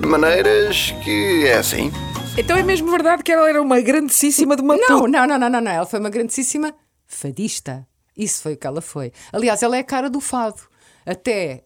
De 0.00 0.06
maneiras 0.06 0.92
que 1.02 1.46
é 1.46 1.58
assim. 1.58 1.90
Então 2.36 2.56
é 2.56 2.62
mesmo 2.62 2.90
verdade 2.90 3.22
que 3.22 3.32
ela 3.32 3.48
era 3.48 3.60
uma 3.62 3.80
grandíssima 3.80 4.54
de 4.56 4.62
uma 4.62 4.76
Não, 4.76 5.06
não, 5.06 5.26
não, 5.26 5.38
não, 5.38 5.48
não, 5.48 5.60
não. 5.60 5.70
Ela 5.72 5.86
foi 5.86 5.98
uma 5.98 6.10
grandíssima 6.10 6.74
fadista. 7.06 7.86
Isso 8.16 8.42
foi 8.42 8.54
o 8.54 8.56
que 8.56 8.66
ela 8.66 8.80
foi. 8.80 9.12
Aliás, 9.32 9.62
ela 9.62 9.76
é 9.76 9.80
a 9.80 9.84
cara 9.84 10.10
do 10.10 10.20
fado. 10.20 10.62
Até 11.04 11.64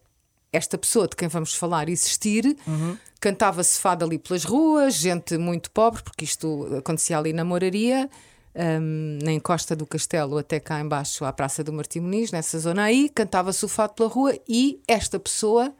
esta 0.51 0.77
pessoa 0.77 1.07
de 1.07 1.15
quem 1.15 1.27
vamos 1.27 1.53
falar 1.55 1.89
existir, 1.89 2.57
cantava-se 3.19 3.79
fado 3.79 4.03
ali 4.03 4.17
pelas 4.17 4.43
ruas, 4.43 4.95
gente 4.95 5.37
muito 5.37 5.71
pobre, 5.71 6.03
porque 6.03 6.25
isto 6.25 6.67
acontecia 6.77 7.17
ali 7.17 7.31
na 7.31 7.45
moraria, 7.45 8.09
hum, 8.53 9.19
na 9.23 9.31
encosta 9.31 9.75
do 9.75 9.85
castelo, 9.85 10.37
até 10.37 10.59
cá 10.59 10.81
embaixo 10.81 11.23
à 11.23 11.31
Praça 11.31 11.63
do 11.63 11.71
Martim 11.71 12.01
Muniz, 12.01 12.31
nessa 12.31 12.59
zona 12.59 12.83
aí, 12.83 13.07
cantava-se 13.09 13.63
o 13.63 13.67
fado 13.69 13.93
pela 13.93 14.09
rua 14.09 14.37
e 14.47 14.81
esta 14.87 15.17
pessoa, 15.19 15.73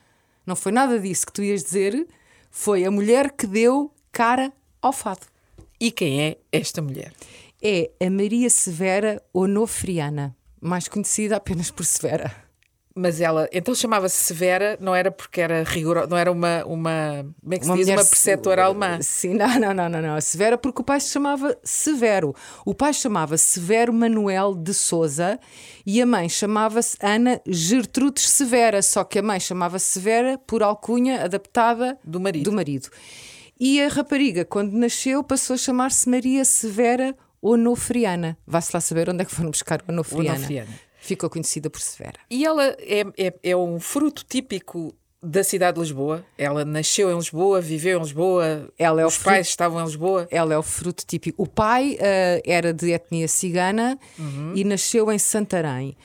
não 0.46 0.56
foi 0.56 0.72
nada 0.72 0.98
disso 0.98 1.26
que 1.26 1.34
tu 1.34 1.44
ias 1.44 1.64
dizer, 1.64 2.08
foi 2.52 2.86
a 2.86 2.92
mulher 2.92 3.32
que 3.32 3.48
deu 3.48 3.92
cara 4.12 4.54
ao 4.80 4.94
fado. 4.94 5.26
E 5.80 5.92
quem 5.92 6.22
é 6.22 6.38
esta 6.52 6.82
mulher? 6.82 7.12
é 7.62 7.92
a 8.04 8.10
Maria 8.10 8.50
Severa 8.50 9.22
Onofriana, 9.32 10.36
mais 10.60 10.88
conhecida 10.88 11.36
apenas 11.36 11.70
por 11.70 11.86
Severa. 11.86 12.34
Mas 12.94 13.22
ela, 13.22 13.48
então 13.54 13.74
chamava-se 13.74 14.22
Severa, 14.22 14.78
não 14.82 14.94
era 14.94 15.10
porque 15.10 15.40
era 15.40 15.64
rigorosa, 15.64 16.08
não 16.08 16.18
era 16.18 16.30
uma, 16.30 16.64
uma, 16.66 17.26
como 17.42 17.54
é 17.54 17.58
que 17.58 17.64
se 17.64 17.70
Uma 17.72 17.78
diz, 17.78 17.88
uma 17.88 18.04
se- 18.04 18.10
preceptora 18.10 18.66
alemã. 18.66 19.00
Sim, 19.02 19.34
não, 19.36 19.60
não, 19.60 19.74
não, 19.74 19.88
não, 19.90 20.02
não. 20.02 20.20
Severa 20.22 20.58
porque 20.58 20.82
o 20.82 20.84
pai 20.84 21.00
se 21.00 21.10
chamava 21.10 21.58
Severo. 21.64 22.36
O 22.66 22.74
pai 22.74 22.94
chamava 22.94 23.38
Severo 23.38 23.94
Manuel 23.94 24.54
de 24.54 24.74
Souza 24.74 25.40
e 25.86 26.02
a 26.02 26.06
mãe 26.06 26.28
chamava-se 26.28 26.98
Ana 27.02 27.40
Gertrudes 27.48 28.30
Severa, 28.30 28.82
só 28.82 29.06
que 29.06 29.20
a 29.20 29.24
mãe 29.24 29.40
chamava-se 29.40 29.86
Severa 29.86 30.38
por 30.46 30.62
alcunha 30.62 31.24
adaptada 31.24 31.98
Do 32.04 32.20
marido. 32.20 32.44
do 32.50 32.52
marido. 32.56 32.90
E 33.58 33.82
a 33.82 33.88
rapariga, 33.88 34.44
quando 34.44 34.74
nasceu, 34.74 35.24
passou 35.24 35.54
a 35.54 35.58
chamar-se 35.58 36.10
Maria 36.10 36.44
Severa 36.44 37.16
Onofriana. 37.42 38.38
Vá-se 38.46 38.72
lá 38.74 38.82
saber 38.82 39.10
onde 39.10 39.22
é 39.22 39.26
que 39.26 39.32
foram 39.34 39.50
buscar 39.52 39.82
Onofriana. 39.88 40.38
Onofriana. 40.38 40.70
Ficou 41.02 41.30
conhecida 41.30 41.70
por 41.70 41.82
Severa. 41.82 42.20
E 42.30 42.46
ela 42.46 42.64
é, 42.80 43.04
é, 43.18 43.34
é 43.44 43.56
um 43.56 43.80
fruto 43.80 44.24
típico 44.28 44.94
da 45.24 45.44
cidade 45.44 45.76
de 45.76 45.82
Lisboa. 45.82 46.26
Ela 46.38 46.64
nasceu 46.66 47.12
em 47.12 47.16
Lisboa, 47.16 47.60
viveu 47.62 48.00
em 48.00 48.02
Lisboa, 48.02 48.70
Ela 48.78 49.02
é 49.02 49.06
os 49.06 49.16
fruto- 49.16 49.30
pais 49.30 49.48
estavam 49.48 49.80
em 49.82 49.86
Lisboa. 49.86 50.28
Ela 50.32 50.54
é 50.54 50.58
o 50.58 50.64
fruto 50.64 51.04
típico. 51.06 51.42
O 51.44 51.48
pai 51.48 51.98
eh, 52.00 52.42
era 52.46 52.74
de 52.74 52.92
etnia 52.92 53.28
cigana 53.28 54.00
e 54.56 54.64
nasceu 54.64 55.12
em 55.12 55.20
Santarém. 55.20 55.96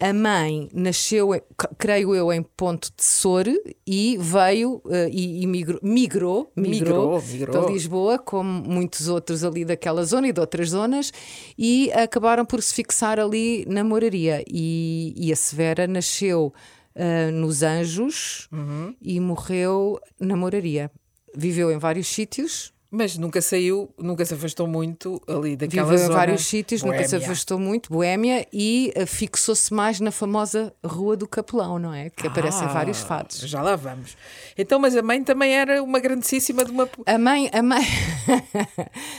A 0.00 0.12
mãe 0.12 0.68
nasceu, 0.74 1.30
creio 1.78 2.14
eu, 2.14 2.32
em 2.32 2.42
Ponte 2.42 2.90
de 2.96 3.04
Sor 3.04 3.46
e 3.86 4.18
veio 4.20 4.82
eh, 4.90 5.08
e, 5.10 5.42
e 5.42 5.46
migrou, 5.46 5.78
migrou, 5.82 6.52
Migrou, 6.56 7.22
migrou. 7.22 7.62
para 7.62 7.72
Lisboa, 7.72 8.18
como 8.18 8.50
muitos 8.68 9.06
outros 9.08 9.44
ali 9.44 9.64
daquela 9.64 10.04
zona 10.04 10.28
e 10.28 10.32
de 10.32 10.40
outras 10.40 10.70
zonas, 10.70 11.12
e 11.56 11.92
acabaram 11.92 12.44
por 12.44 12.60
se 12.60 12.74
fixar 12.74 13.20
ali 13.20 13.64
na 13.68 13.84
moraria. 13.84 14.44
E, 14.50 15.14
e 15.16 15.32
a 15.32 15.36
Severa 15.36 15.86
nasceu 15.86 16.52
eh, 16.94 17.30
nos 17.30 17.62
Anjos 17.62 18.48
Uhum. 18.52 18.94
e 19.00 19.20
morreu 19.20 20.00
na 20.20 20.36
moraria. 20.36 20.90
Viveu 21.36 21.70
em 21.70 21.78
vários 21.78 22.08
sítios, 22.08 22.73
Mas 22.96 23.18
nunca 23.18 23.42
saiu, 23.42 23.90
nunca 23.98 24.24
se 24.24 24.34
afastou 24.34 24.68
muito 24.68 25.20
ali 25.26 25.56
daquela 25.56 25.82
Viveu 25.82 25.98
em 25.98 26.06
zona. 26.06 26.14
vários 26.16 26.46
sítios, 26.46 26.80
nunca 26.84 27.02
se 27.02 27.10
boémia. 27.10 27.26
afastou 27.26 27.58
muito, 27.58 27.90
Boémia, 27.90 28.46
e 28.52 28.92
eh, 28.94 29.04
fixou-se 29.04 29.74
mais 29.74 29.98
na 29.98 30.12
famosa 30.12 30.72
Rua 30.84 31.16
do 31.16 31.26
Capelão, 31.26 31.76
não 31.78 31.92
é? 31.92 32.10
Que 32.10 32.28
aparece 32.28 32.62
em 32.62 32.66
Ah, 32.66 32.72
vários 32.72 33.00
fados. 33.00 33.38
Já 33.40 33.60
lá 33.62 33.74
vamos. 33.74 34.16
Então, 34.56 34.78
mas 34.78 34.96
a 34.96 35.02
mãe 35.02 35.24
também 35.24 35.52
era 35.54 35.82
uma 35.82 35.98
grandíssima 35.98 36.64
de 36.64 36.70
uma. 36.70 36.88
A 37.04 37.18
mãe, 37.18 37.50
a 37.52 37.62
mãe, 37.62 37.84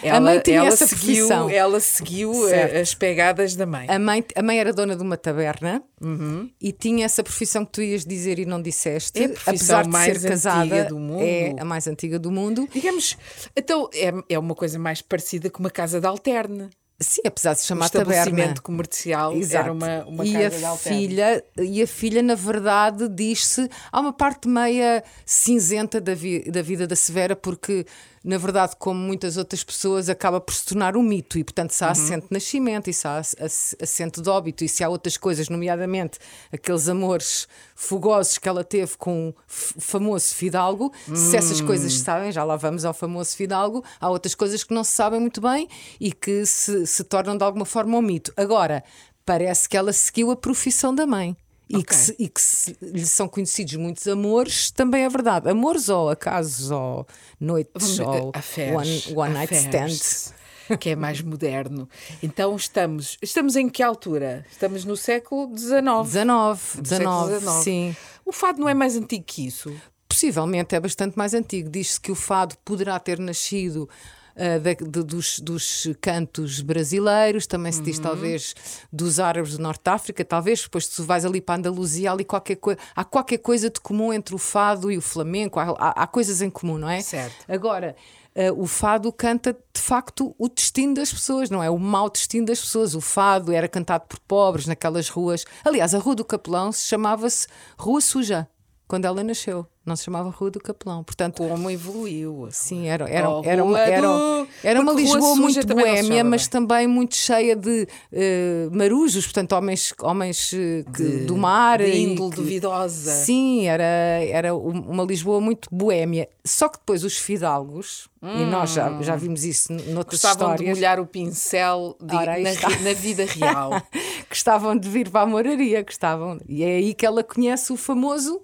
Ela, 0.02 0.18
a 0.18 0.22
mãe 0.22 0.40
tinha 0.40 0.58
ela 0.60 0.68
essa 0.70 0.88
seguiu, 0.88 1.28
profissão. 1.28 1.50
Ela 1.50 1.80
seguiu 1.82 2.34
Certo. 2.48 2.76
a- 2.78 2.80
as 2.80 2.94
pegadas 2.94 3.56
da 3.56 3.66
mãe. 3.66 3.88
A 3.90 4.00
mãe, 4.00 4.24
a 4.36 4.42
mãe 4.42 4.58
era 4.60 4.72
dona 4.72 4.96
de 4.96 5.02
uma 5.04 5.18
taberna 5.18 5.84
Uhum. 6.06 6.50
e 6.62 6.72
tinha 6.72 7.06
essa 7.06 7.24
profissão 7.24 7.66
que 7.66 7.72
tu 7.72 7.82
ias 7.82 8.06
dizer 8.06 8.38
e 8.40 8.46
não 8.46 8.62
disseste. 8.62 9.24
É 9.24 9.34
apesar 9.46 9.84
de 9.84 9.90
mais 9.90 10.22
ser 10.22 10.30
casada, 10.30 10.62
antiga 10.64 10.84
do 10.86 11.00
mundo. 11.00 11.22
é 11.24 11.56
a 11.60 11.66
mais 11.66 11.88
antiga 11.88 12.20
do 12.20 12.32
mundo. 12.32 12.68
Digamos, 12.72 13.18
então 13.56 13.90
é, 13.94 14.14
é 14.30 14.40
uma 14.40 14.54
coisa 14.56 14.78
mais 14.78 15.02
parecida 15.02 15.50
com 15.50 15.60
uma 15.62 15.72
casa 15.72 16.00
de 16.00 16.06
alterne. 16.08 16.70
Sim, 16.98 17.24
apesar 17.26 17.54
de 17.54 17.60
se 17.60 17.68
chamar 17.68 17.90
taberna. 17.90 18.14
estabelecimento 18.14 18.62
comercial 18.64 19.36
Exato. 19.36 19.64
era 19.66 19.74
uma, 19.74 20.06
uma 20.06 20.26
e 20.26 20.32
casa 20.32 20.70
a 20.72 20.78
filha 20.78 21.44
e 21.60 21.82
a 21.82 21.88
filha 21.88 22.24
na 22.24 22.36
verdade 22.36 23.10
diz-se 23.10 23.70
há 23.92 24.00
uma 24.00 24.14
parte 24.14 24.48
meia 24.48 25.04
cinzenta 25.26 26.00
da, 26.00 26.14
vi- 26.16 26.50
da 26.50 26.62
vida 26.62 26.88
da 26.88 26.96
Severa 26.96 27.36
porque 27.36 27.86
na 28.26 28.38
verdade 28.40 28.76
como 28.80 29.00
muitas 29.00 29.38
outras 29.38 29.64
pessoas 29.64 30.10
acaba 30.10 30.42
por 30.42 30.54
se 30.54 30.66
tornar 30.66 30.98
um 30.98 31.04
mito 31.04 31.38
e 31.38 31.44
portanto 31.44 31.72
se 31.72 31.84
há 31.84 31.88
Uhum. 31.88 31.92
assente 31.92 32.22
de 32.28 32.32
nascimento 32.34 32.90
e 32.90 32.94
se 32.94 33.08
há 33.08 33.18
ass- 33.18 33.36
ass- 33.40 33.76
assente 33.82 34.20
de 34.22 34.30
óbito 34.30 34.64
e 34.64 34.68
se 34.68 34.84
há 34.84 34.90
outras 34.90 35.16
coisas 35.16 35.48
nomeadamente 35.48 36.18
aqueles 36.52 36.90
amores 36.90 37.48
fogosos 37.76 38.38
que 38.38 38.50
ela 38.50 38.64
teve 38.64 38.98
com 38.98 39.30
o 39.30 39.36
famoso 39.48 40.34
Fidalgo 40.34 40.92
se 41.14 41.38
essas 41.38 41.62
Hum. 41.62 41.68
coisas 41.68 41.94
se 41.94 42.00
sabem 42.04 42.32
já 42.32 42.44
lá 42.44 42.56
vamos 42.56 42.84
ao 42.84 42.94
famoso 42.94 43.36
Fidalgo 43.36 43.84
há 44.02 44.10
outras 44.10 44.34
coisas 44.34 44.64
que 44.64 44.74
não 44.74 44.84
se 44.84 44.92
sabem 44.94 45.20
muito 45.20 45.40
bem 45.40 45.68
e 46.00 46.12
que 46.12 46.46
se, 46.46 46.88
se 46.88 47.04
tornam 47.04 47.38
de 47.38 47.44
alguma 47.44 47.66
forma 47.66 47.98
um 47.98 48.02
mito 48.02 48.34
agora 48.36 48.84
parece 49.26 49.70
que 49.70 49.78
ela 49.78 49.92
seguiu 49.94 50.30
a 50.32 50.36
profissão 50.36 50.94
da 50.94 51.06
mãe. 51.08 51.36
E, 51.68 51.84
que, 51.84 51.96
se- 51.96 52.16
e 52.20 52.28
que 52.30 52.42
se- 52.42 52.78
lhe 52.82 53.06
são 53.06 53.28
conhecidos 53.28 53.76
muitos 53.76 54.08
amores, 54.08 54.70
também 54.72 55.04
é 55.04 55.10
verdade. 55.10 55.50
Amores 55.50 55.90
ou 55.90 56.10
acasos 56.10 56.70
ou 56.72 57.08
noites 57.40 58.00
ou 58.00 58.32
Affairs, 58.36 59.08
one, 59.08 59.18
one 59.18 59.34
night 59.34 59.54
stands. 59.56 60.34
Que 60.80 60.90
é 60.90 60.96
mais 60.96 61.22
moderno. 61.22 61.88
Então 62.24 62.56
estamos. 62.56 63.18
Estamos 63.22 63.56
em 63.56 63.70
que 63.70 63.84
altura? 63.84 64.44
Estamos 64.52 64.84
no 64.84 64.98
século 64.98 65.48
XIX. 65.56 65.72
19, 66.06 66.82
Do 66.82 66.88
século 66.88 67.28
19, 67.28 67.40
XIX. 67.40 67.64
sim. 67.64 67.96
O 68.26 68.32
fado 68.32 68.60
não 68.60 68.68
é 68.68 68.74
mais 68.74 68.96
antigo 68.96 69.24
que 69.24 69.46
isso. 69.46 69.72
Possivelmente 70.10 70.74
é 70.76 70.80
bastante 70.80 71.16
mais 71.18 71.34
antigo. 71.36 71.70
Diz-se 71.70 72.00
que 72.02 72.12
o 72.12 72.16
fado 72.16 72.56
poderá 72.66 72.98
ter 73.00 73.20
nascido 73.20 73.88
ah, 74.36 74.60
da- 74.60 74.74
de- 74.74 75.04
dos, 75.04 75.40
dos 75.40 75.88
cantos 76.02 76.62
brasileiros, 76.62 77.48
também 77.48 77.72
se 77.72 77.80
Uhum. 77.80 77.86
diz 77.86 78.00
talvez 78.00 78.56
dos 78.92 79.20
árabes 79.20 79.58
do 79.58 79.62
Norte 79.64 79.82
de 79.84 79.90
África, 79.92 80.26
talvez 80.26 80.64
depois 80.64 80.88
tu 80.88 81.04
vais 81.04 81.26
ali 81.26 81.42
para 81.42 81.56
a 81.56 81.58
Andaluzia, 81.58 82.12
ali 82.12 82.24
qualquer 82.26 82.58
há 82.96 83.04
qualquer 83.04 83.38
coisa 83.40 83.70
de 83.70 83.80
comum 83.80 84.12
entre 84.14 84.36
o 84.36 84.38
fado 84.38 84.92
e 84.92 84.98
o 84.98 85.02
flamenco, 85.02 85.60
há, 85.60 85.64
há- 85.78 86.04
há 86.04 86.08
coisas 86.08 86.42
em 86.42 86.50
comum, 86.50 86.78
não 86.78 86.90
é? 86.90 87.02
Certo. 87.02 87.46
Agora, 87.48 87.96
ah, 88.36 88.52
o 88.56 88.66
fado 88.68 89.12
canta 89.14 89.54
de 89.54 89.82
facto 89.82 90.36
o 90.38 90.50
destino 90.50 90.94
das 90.96 91.14
pessoas, 91.14 91.50
não 91.50 91.62
é? 91.64 91.70
O 91.70 91.78
mau 91.80 92.10
destino 92.10 92.46
das 92.48 92.60
pessoas. 92.60 92.96
O 92.96 93.02
fado 93.02 93.52
era 93.52 93.68
cantado 93.68 94.06
por 94.08 94.20
pobres 94.20 94.66
naquelas 94.68 95.08
ruas. 95.10 95.46
Aliás, 95.64 95.94
a 95.96 96.00
Rua 96.00 96.16
do 96.16 96.26
Capelão 96.26 96.72
se 96.72 96.86
chamava-se 96.86 97.48
Rua 97.78 98.02
Suja 98.02 98.48
quando 98.88 99.06
ela 99.06 99.24
nasceu. 99.24 99.66
Não 99.86 99.96
se 99.96 100.04
chamava 100.06 100.30
Rua 100.32 100.50
do 100.50 100.60
Capelão. 100.60 101.04
Portanto, 101.04 101.48
Como 101.48 101.70
evoluiu. 101.70 102.48
Sim, 102.50 102.88
era, 102.88 103.08
era, 103.08 103.30
Oh, 103.30 103.42
era, 103.46 103.64
uma, 103.64 103.80
era, 103.80 104.02
do- 104.08 104.48
era 104.64 104.82
uma 104.82 104.92
Lisboa 104.94 105.36
muito 105.36 105.68
boémia, 105.68 106.24
mas 106.24 106.44
bem. 106.44 106.50
também 106.50 106.88
muito 106.88 107.16
cheia 107.16 107.56
de 107.56 107.88
eh, 108.12 108.68
marujos, 108.72 109.26
portanto, 109.26 109.54
homens, 109.54 109.94
homens 110.02 110.52
eh, 110.54 110.84
que- 110.92 111.26
do 111.26 111.38
mar. 111.38 111.78
de 111.80 111.96
índole 111.98 112.32
que- 112.32 112.36
duvidosa. 112.38 113.12
Sim, 113.12 113.68
era, 113.68 113.84
era 113.84 114.56
um- 114.56 114.90
uma 114.90 115.04
Lisboa 115.04 115.40
muito 115.40 115.70
boémia. 115.72 116.28
Só 116.44 116.68
que 116.68 116.80
depois 116.80 117.04
os 117.04 117.18
fidalgos, 117.18 118.08
e 118.24 118.44
nós 118.46 118.72
já, 118.72 119.00
já 119.04 119.16
vimos 119.16 119.44
isso 119.44 119.72
noutras 119.72 119.90
Hum. 119.96 120.28
Gostavam 120.28 120.48
de 120.48 120.54
histórias, 120.64 120.78
molhar 120.78 121.00
o 121.00 121.06
pincel 121.06 121.96
de- 122.02 122.16
Ora, 122.16 122.40
na, 122.40 122.52
na 122.82 122.94
vida 122.94 123.24
real. 123.26 123.70
gostavam 124.30 124.76
de 124.76 124.90
vir 124.90 125.10
para 125.12 125.22
a 125.22 125.26
moraria, 125.28 125.84
gostavam. 125.84 126.40
E 126.50 126.64
é 126.64 126.78
aí 126.78 126.94
que 126.96 127.06
ela 127.06 127.24
conhece 127.24 127.72
o 127.72 127.78
famoso 127.78 128.42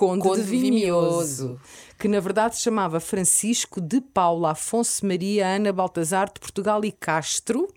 Conde, 0.00 0.22
Conde 0.22 0.42
de 0.42 0.48
Vimioso, 0.48 1.60
que 1.98 2.08
na 2.08 2.20
verdade 2.20 2.56
se 2.56 2.62
chamava 2.62 2.98
Francisco 3.00 3.82
de 3.82 4.00
Paula 4.00 4.52
Afonso 4.52 5.04
Maria 5.04 5.46
Ana 5.46 5.74
Baltazar 5.74 6.32
de 6.32 6.40
Portugal 6.40 6.82
e 6.86 6.90
Castro. 6.90 7.68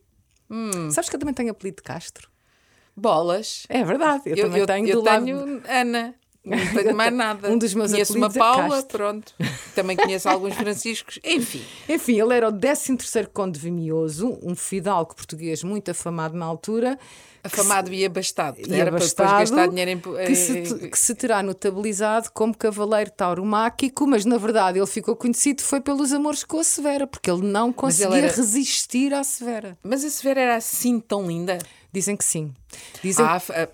Hum. 0.49 0.89
Sabes 0.89 1.09
que 1.09 1.17
eu 1.17 1.19
também 1.19 1.33
tenho 1.33 1.51
apelido 1.51 1.75
de 1.77 1.83
Castro? 1.83 2.29
Bolas. 2.95 3.65
É 3.67 3.83
verdade, 3.83 4.21
eu, 4.27 4.37
também 4.37 4.65
tenho 4.65 4.87
eu 4.87 5.01
do 5.01 5.05
lado. 5.05 5.25
tenho 5.25 5.61
Ana. 5.67 6.15
Não 6.45 6.57
tenho 6.73 6.95
mais 6.95 7.13
nada. 7.13 7.49
Um 7.49 7.57
dos 7.57 7.73
meus 7.73 7.91
conheço 7.91 8.17
uma 8.17 8.27
é 8.27 8.29
Paula, 8.31 8.69
Castro. 8.75 8.97
pronto. 8.97 9.33
Também 9.73 9.95
conheço 9.95 10.27
alguns 10.27 10.53
Franciscos. 10.55 11.17
Enfim. 11.23 11.63
Enfim, 11.87 12.19
ele 12.19 12.35
era 12.35 12.49
o 12.49 12.51
13º 12.51 13.27
Conde 13.33 13.57
de 13.57 13.63
Vimioso, 13.65 14.37
um 14.43 14.53
fidalgo 14.55 15.15
português 15.15 15.63
muito 15.63 15.89
afamado 15.91 16.35
na 16.35 16.45
altura. 16.45 16.99
Afamado 17.45 17.93
e 17.93 18.05
abastado. 18.05 18.57
e 18.59 18.63
Era 18.73 18.89
para 18.91 18.99
depois 18.99 19.13
abastado, 19.19 19.39
gastar 19.39 19.67
dinheiro 19.67 19.91
em. 19.91 19.99
que, 19.99 20.35
se, 20.35 20.89
que 20.89 20.97
se 20.99 21.13
terá 21.15 21.43
notabilizado 21.43 22.29
como 22.33 22.55
cavaleiro 22.55 23.11
tauromáquico, 23.11 24.07
mas 24.07 24.23
na 24.25 24.37
verdade 24.37 24.79
ele 24.79 24.87
ficou 24.87 25.15
conhecido 25.15 25.61
foi 25.61 25.81
pelos 25.81 26.13
amores 26.13 26.43
com 26.45 26.59
a 26.59 26.63
Severa, 26.63 27.05
porque 27.07 27.29
ele 27.29 27.41
não 27.45 27.71
conseguia 27.73 28.17
ele 28.17 28.25
era- 28.27 28.35
resistir 28.35 29.13
à 29.13 29.23
Severa. 29.25 29.77
Mas 29.83 30.03
a 30.05 30.09
Severa 30.09 30.39
era 30.41 30.55
assim 30.55 30.99
tão 31.01 31.27
linda? 31.27 31.57
Dizem 31.91 32.15
que 32.17 32.23
sim. 32.25 32.53
Dizem 33.03 33.23
Ah, 33.25 33.41
ah, 33.49 33.67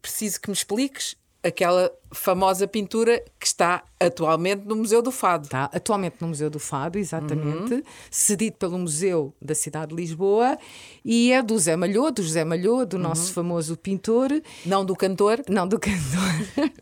preciso 0.00 0.40
que 0.40 0.48
me 0.48 0.54
expliques 0.54 1.16
aquela 1.42 1.90
famosa 2.12 2.66
pintura 2.66 3.22
que 3.38 3.46
está 3.46 3.82
atualmente 3.98 4.64
no 4.66 4.74
Museu 4.76 5.00
do 5.02 5.10
Fado. 5.12 5.44
Está 5.44 5.64
atualmente 5.72 6.16
no 6.20 6.28
Museu 6.28 6.48
do 6.50 6.58
Fado, 6.58 6.98
exatamente, 6.98 7.74
Uhum. 7.74 7.82
cedido 8.10 8.56
pelo 8.56 8.78
Museu 8.78 9.34
da 9.40 9.54
Cidade 9.54 9.90
de 9.94 9.96
Lisboa 9.96 10.58
e 11.04 11.30
é 11.32 11.42
do 11.42 11.58
Zé 11.58 11.76
Malhô, 11.76 12.10
do 12.10 12.22
José 12.22 12.44
Malhô, 12.44 12.84
do 12.84 12.96
Uhum. 12.96 13.02
nosso 13.02 13.32
famoso 13.32 13.76
pintor, 13.76 14.30
Não 14.66 14.84
do 14.84 14.96
cantor, 14.96 15.42
não 15.48 15.66
do 15.68 15.78
cantor. 15.78 16.00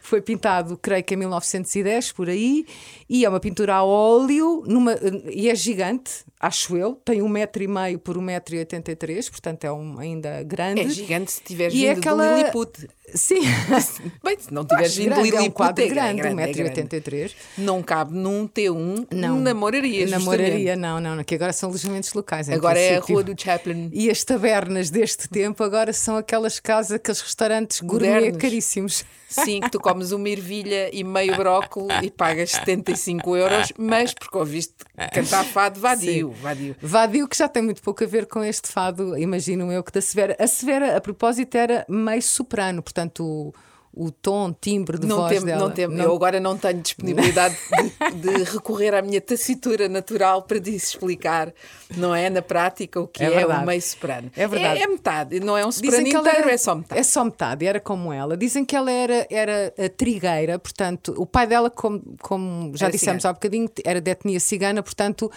Foi 0.00 0.20
pintado, 0.20 0.76
creio 0.80 1.02
que 1.02 1.14
em 1.14 1.16
1910, 1.18 2.12
por 2.12 2.28
aí, 2.28 2.66
e 3.08 3.24
é 3.24 3.28
uma 3.28 3.40
pintura 3.40 3.76
a 3.76 3.84
óleo, 3.84 4.62
numa, 4.66 4.94
e 5.32 5.48
é 5.48 5.54
gigante, 5.54 6.24
acho 6.38 6.76
eu, 6.76 6.94
tem 7.04 7.22
um 7.22 7.28
metro 7.28 7.62
e 7.62 7.66
meio 7.68 7.98
por 7.98 8.18
um 8.18 8.20
metro 8.20 8.54
e 8.54 8.58
oitenta 8.58 8.92
e 8.92 8.96
três, 8.96 9.30
portanto 9.30 9.64
é 9.64 9.72
um, 9.72 9.98
ainda 9.98 10.42
grande. 10.42 10.82
é 10.82 10.88
gigante 10.90 11.32
se 11.32 11.42
tiveres 11.42 11.74
E 11.74 11.86
é 11.86 11.94
vindo 11.94 12.00
aquela- 12.00 12.28
do 12.32 12.36
Lilliput. 12.36 12.88
Sim, 13.14 13.40
Bem, 14.24 14.38
se 14.38 14.52
não 14.64 14.68
tiveres 14.68 14.96
vindo 14.96 15.14
do 15.14 15.22
grande, 15.22 15.36
é 15.36 15.40
um 15.40 15.50
quadro 15.50 15.84
é 15.84 15.88
grande, 15.88 16.22
grande, 16.22 16.42
é 16.42 16.46
1,83m. 16.52 17.32
Não 17.58 17.82
cabe 17.82 18.14
num 18.14 18.48
T1 18.48 19.06
Não. 19.12 19.40
na 19.40 19.54
moraria, 19.54 20.06
Na 20.06 20.18
moraria, 20.18 20.76
não, 20.76 21.00
não, 21.00 21.16
não, 21.16 21.24
que 21.24 21.34
agora 21.34 21.52
são 21.52 21.68
alojamentos 21.68 22.12
locais. 22.14 22.48
em 22.48 22.54
Agora 22.54 22.78
é 22.78 22.96
a. 22.96 23.00
Rua 23.00 23.22
do 23.22 23.40
Chaplin. 23.40 23.90
E 23.92 24.10
as 24.10 24.24
tabernas 24.24 24.90
deste 24.90 25.28
tempo 25.28 25.62
agora 25.62 25.92
são 25.92 26.16
aquelas 26.16 26.58
casas, 26.58 26.92
aqueles 26.92 27.20
restaurantes 27.20 27.80
gourmet 27.80 28.14
Modernos. 28.14 28.38
caríssimos. 28.38 29.04
Sim, 29.28 29.60
que 29.60 29.70
tu 29.70 29.80
comes 29.80 30.12
uma 30.12 30.28
ervilha 30.28 30.90
e 30.92 31.02
meio 31.02 31.34
brócolis 31.36 31.96
e 32.04 32.10
pagas 32.10 32.52
75 32.52 33.36
euros, 33.36 33.72
mas 33.76 34.14
porque 34.14 34.36
ouviste 34.38 34.74
cantar 35.12 35.44
fado 35.44 35.80
vadio, 35.80 36.30
vadio. 36.40 36.76
Vadio 36.80 37.26
que 37.26 37.36
já 37.36 37.48
tem 37.48 37.62
muito 37.62 37.82
pouco 37.82 38.04
a 38.04 38.06
ver 38.06 38.26
com 38.26 38.44
este 38.44 38.68
fado, 38.68 39.18
imagino 39.18 39.72
eu, 39.72 39.82
que 39.82 39.90
da 39.90 40.00
Severa. 40.00 40.36
A 40.38 40.46
Severa, 40.46 40.96
a 40.96 41.00
propósito, 41.00 41.56
era 41.56 41.84
meio 41.88 42.22
soprano, 42.22 42.80
portanto 42.80 43.52
o, 43.96 44.06
o 44.06 44.10
tom, 44.10 44.52
timbre 44.52 44.98
de 44.98 45.06
Não 45.06 45.16
voz 45.18 45.30
tem, 45.32 45.44
dela. 45.44 45.60
não 45.60 45.70
tem, 45.70 45.84
Eu 45.84 46.14
agora 46.14 46.40
não 46.40 46.56
tenho 46.56 46.80
disponibilidade 46.80 47.56
de, 48.16 48.34
de 48.38 48.44
recorrer 48.44 48.94
à 48.94 49.02
minha 49.02 49.20
tessitura 49.20 49.88
natural 49.88 50.42
para 50.42 50.58
explicar, 50.58 51.52
não 51.96 52.14
é? 52.14 52.28
Na 52.30 52.42
prática, 52.42 53.00
o 53.00 53.06
que 53.06 53.22
É 53.22 53.42
é, 53.42 53.46
um 53.46 53.64
meio 53.64 53.82
soprano. 53.82 54.30
É 54.36 54.46
verdade. 54.46 54.82
É, 54.82 54.86
metade, 54.86 55.40
não 55.40 55.56
é 55.56 55.64
um 55.66 55.72
soprano 55.72 56.04
Dizem 56.04 56.18
inteiro, 56.20 56.38
era, 56.38 56.52
é 56.52 56.56
só 56.56 56.74
metade. 56.74 57.00
É 57.00 57.02
só 57.02 57.24
metade, 57.24 57.66
era 57.66 57.80
como 57.80 58.12
ela. 58.12 58.36
Dizem 58.36 58.64
que 58.64 58.74
ela 58.76 58.90
era, 58.90 59.26
era 59.30 59.72
a 59.78 59.88
trigueira, 59.88 60.58
portanto, 60.58 61.14
o 61.16 61.26
pai 61.26 61.46
dela, 61.46 61.70
como, 61.70 62.02
como 62.20 62.76
já 62.76 62.86
Era 62.86 62.92
dissemos 62.92 63.22
cigano. 63.22 63.30
há 63.30 63.32
bocadinho, 63.34 63.68
era 63.84 64.00
de 64.00 64.10
etnia 64.10 64.40
cigana, 64.40 64.82
portanto, 64.82 65.30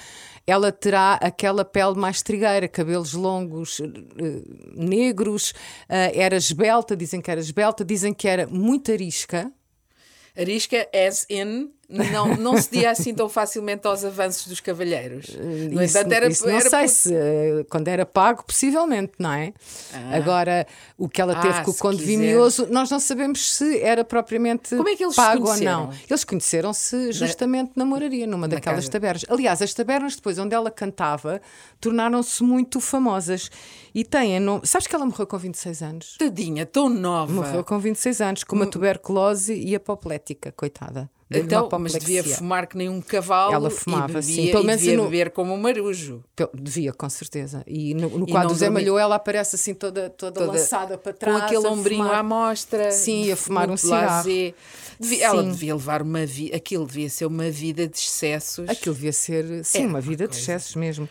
ela 0.47 0.71
terá 0.71 1.15
aquela 1.15 1.65
pele 1.65 1.95
mais 1.95 2.21
trigueira, 2.21 2.69
cabelos 2.69 3.13
longos, 3.13 3.81
eh, 3.81 4.41
negros, 4.73 5.53
eh, 5.89 6.17
era 6.17 6.37
esbelta, 6.37 6.95
dizem 6.95 7.19
que 7.19 7.29
era 7.29 7.41
esbelta, 7.41 7.83
dizem 7.83 8.13
que 8.13 8.29
era 8.29 8.47
muito 8.47 8.89
arisca. 8.89 9.51
Arisca, 10.37 10.87
as 10.93 11.25
in, 11.29 11.71
não, 11.89 12.35
não 12.35 12.57
se 12.61 12.69
dia 12.71 12.91
assim 12.91 13.13
tão 13.13 13.29
facilmente 13.29 13.87
aos 13.87 14.03
avanços 14.03 14.47
dos 14.47 14.59
cavalheiros. 14.59 15.27
No 15.35 15.81
Isso- 15.81 15.97
entanto, 15.97 16.11
era, 16.13 16.27
isso 16.27 16.45
não 16.45 16.55
era 16.59 16.69
sei 16.69 16.79
por- 16.81 16.89
se 16.89 17.13
eh, 17.15 17.65
quando 17.69 17.87
era 17.87 18.05
pago, 18.05 18.43
possivelmente, 18.43 19.13
não 19.17 19.31
é? 19.31 19.53
Agora, 20.13 20.67
o 20.97 21.07
que 21.07 21.21
ela 21.21 21.35
teve 21.35 21.59
Ah, 21.59 21.63
com 21.63 21.71
o 21.71 21.73
Conde. 21.75 22.03
Vimioso, 22.03 22.67
nós 22.69 22.89
não 22.89 22.99
sabemos 22.99 23.53
se 23.53 23.79
era 23.81 24.03
propriamente 24.03 24.75
Como 24.75 24.89
é 24.89 24.95
que 24.95 25.03
eles 25.03 25.15
pago 25.15 25.47
ou 25.49 25.57
não. 25.57 25.91
Eles 26.09 26.23
conheceram-se 26.23 27.11
justamente 27.11 27.71
na 27.75 27.85
moraria, 27.85 28.27
numa 28.27 28.47
daquelas 28.47 28.79
casa. 28.81 28.91
tabernas. 28.91 29.25
Aliás, 29.29 29.61
as 29.61 29.73
tabernas 29.73 30.15
depois 30.15 30.37
onde 30.39 30.53
ela 30.53 30.69
cantava 30.71 31.41
tornaram-se 31.79 32.43
muito 32.43 32.79
famosas 32.79 33.49
e 33.93 34.03
têm. 34.03 34.37
Sabes 34.63 34.87
que 34.87 34.95
ela 34.95 35.05
morreu 35.05 35.25
com 35.25 35.37
26 35.37 35.81
anos? 35.81 36.15
Tadinha, 36.17 36.65
tão 36.65 36.89
nova. 36.89 37.31
Morreu 37.31 37.63
com 37.63 37.79
26 37.79 38.19
anos, 38.21 38.43
com 38.43 38.55
uma 38.55 38.65
tuberculose 38.67 39.53
e 39.53 39.75
apoplética, 39.75 40.51
coitada. 40.51 41.09
Então, 41.29 41.67
mas 41.79 41.91
devia 41.93 42.23
fumar 42.23 42.67
que 42.67 42.77
nem 42.77 42.87
um 42.87 43.01
cavalo 43.01 43.53
Ela 43.53 43.67
e 43.67 43.71
fumava, 43.71 44.07
bebia, 44.07 44.21
sim. 44.21 44.47
Pelo 44.49 44.63
e 44.63 44.65
menos 44.65 44.81
devia 44.81 44.97
no- 44.97 45.03
beber 45.03 45.29
como 45.31 45.53
um 45.53 45.57
marujo. 45.57 46.23
Devia, 46.53 46.93
com 46.93 47.09
certeza. 47.09 47.63
E 47.67 47.93
no, 47.93 48.09
no 48.19 48.27
E 48.27 48.31
quadro 48.31 48.49
do 48.49 48.55
Zé 48.55 48.69
Malhou 48.69 48.97
ela 48.97 49.15
aparece 49.15 49.55
assim 49.57 49.73
toda, 49.73 50.09
toda, 50.09 50.39
Toda- 50.39 50.53
lançada 50.53 50.97
para 50.97 51.11
Com 51.11 51.19
trás. 51.19 51.43
aquele 51.43 51.67
a 51.67 51.69
ombrinho 51.69 52.03
fumar. 52.03 52.19
à 52.19 52.23
mostra. 52.23 52.91
Sim, 52.91 53.23
de- 53.23 53.31
a 53.33 53.35
fumar 53.35 53.69
um 53.69 53.75
cigarro. 53.75 54.23
Devia- 54.99 55.25
ela 55.25 55.43
devia 55.43 55.75
levar 55.75 56.01
uma 56.01 56.25
vida. 56.25 56.55
Aquilo 56.55 56.87
devia 56.87 57.09
ser 57.09 57.25
uma 57.25 57.51
vida 57.51 57.87
de 57.87 57.97
excessos. 57.97 58.67
Aquilo 58.69 58.95
devia 58.95 59.11
ser, 59.13 59.65
sim, 59.65 59.83
É 59.83 59.87
uma 59.87 59.99
vida 60.01 60.23
de 60.23 60.29
coisa. 60.29 60.39
excessos 60.39 60.75
mesmo. 60.75 61.09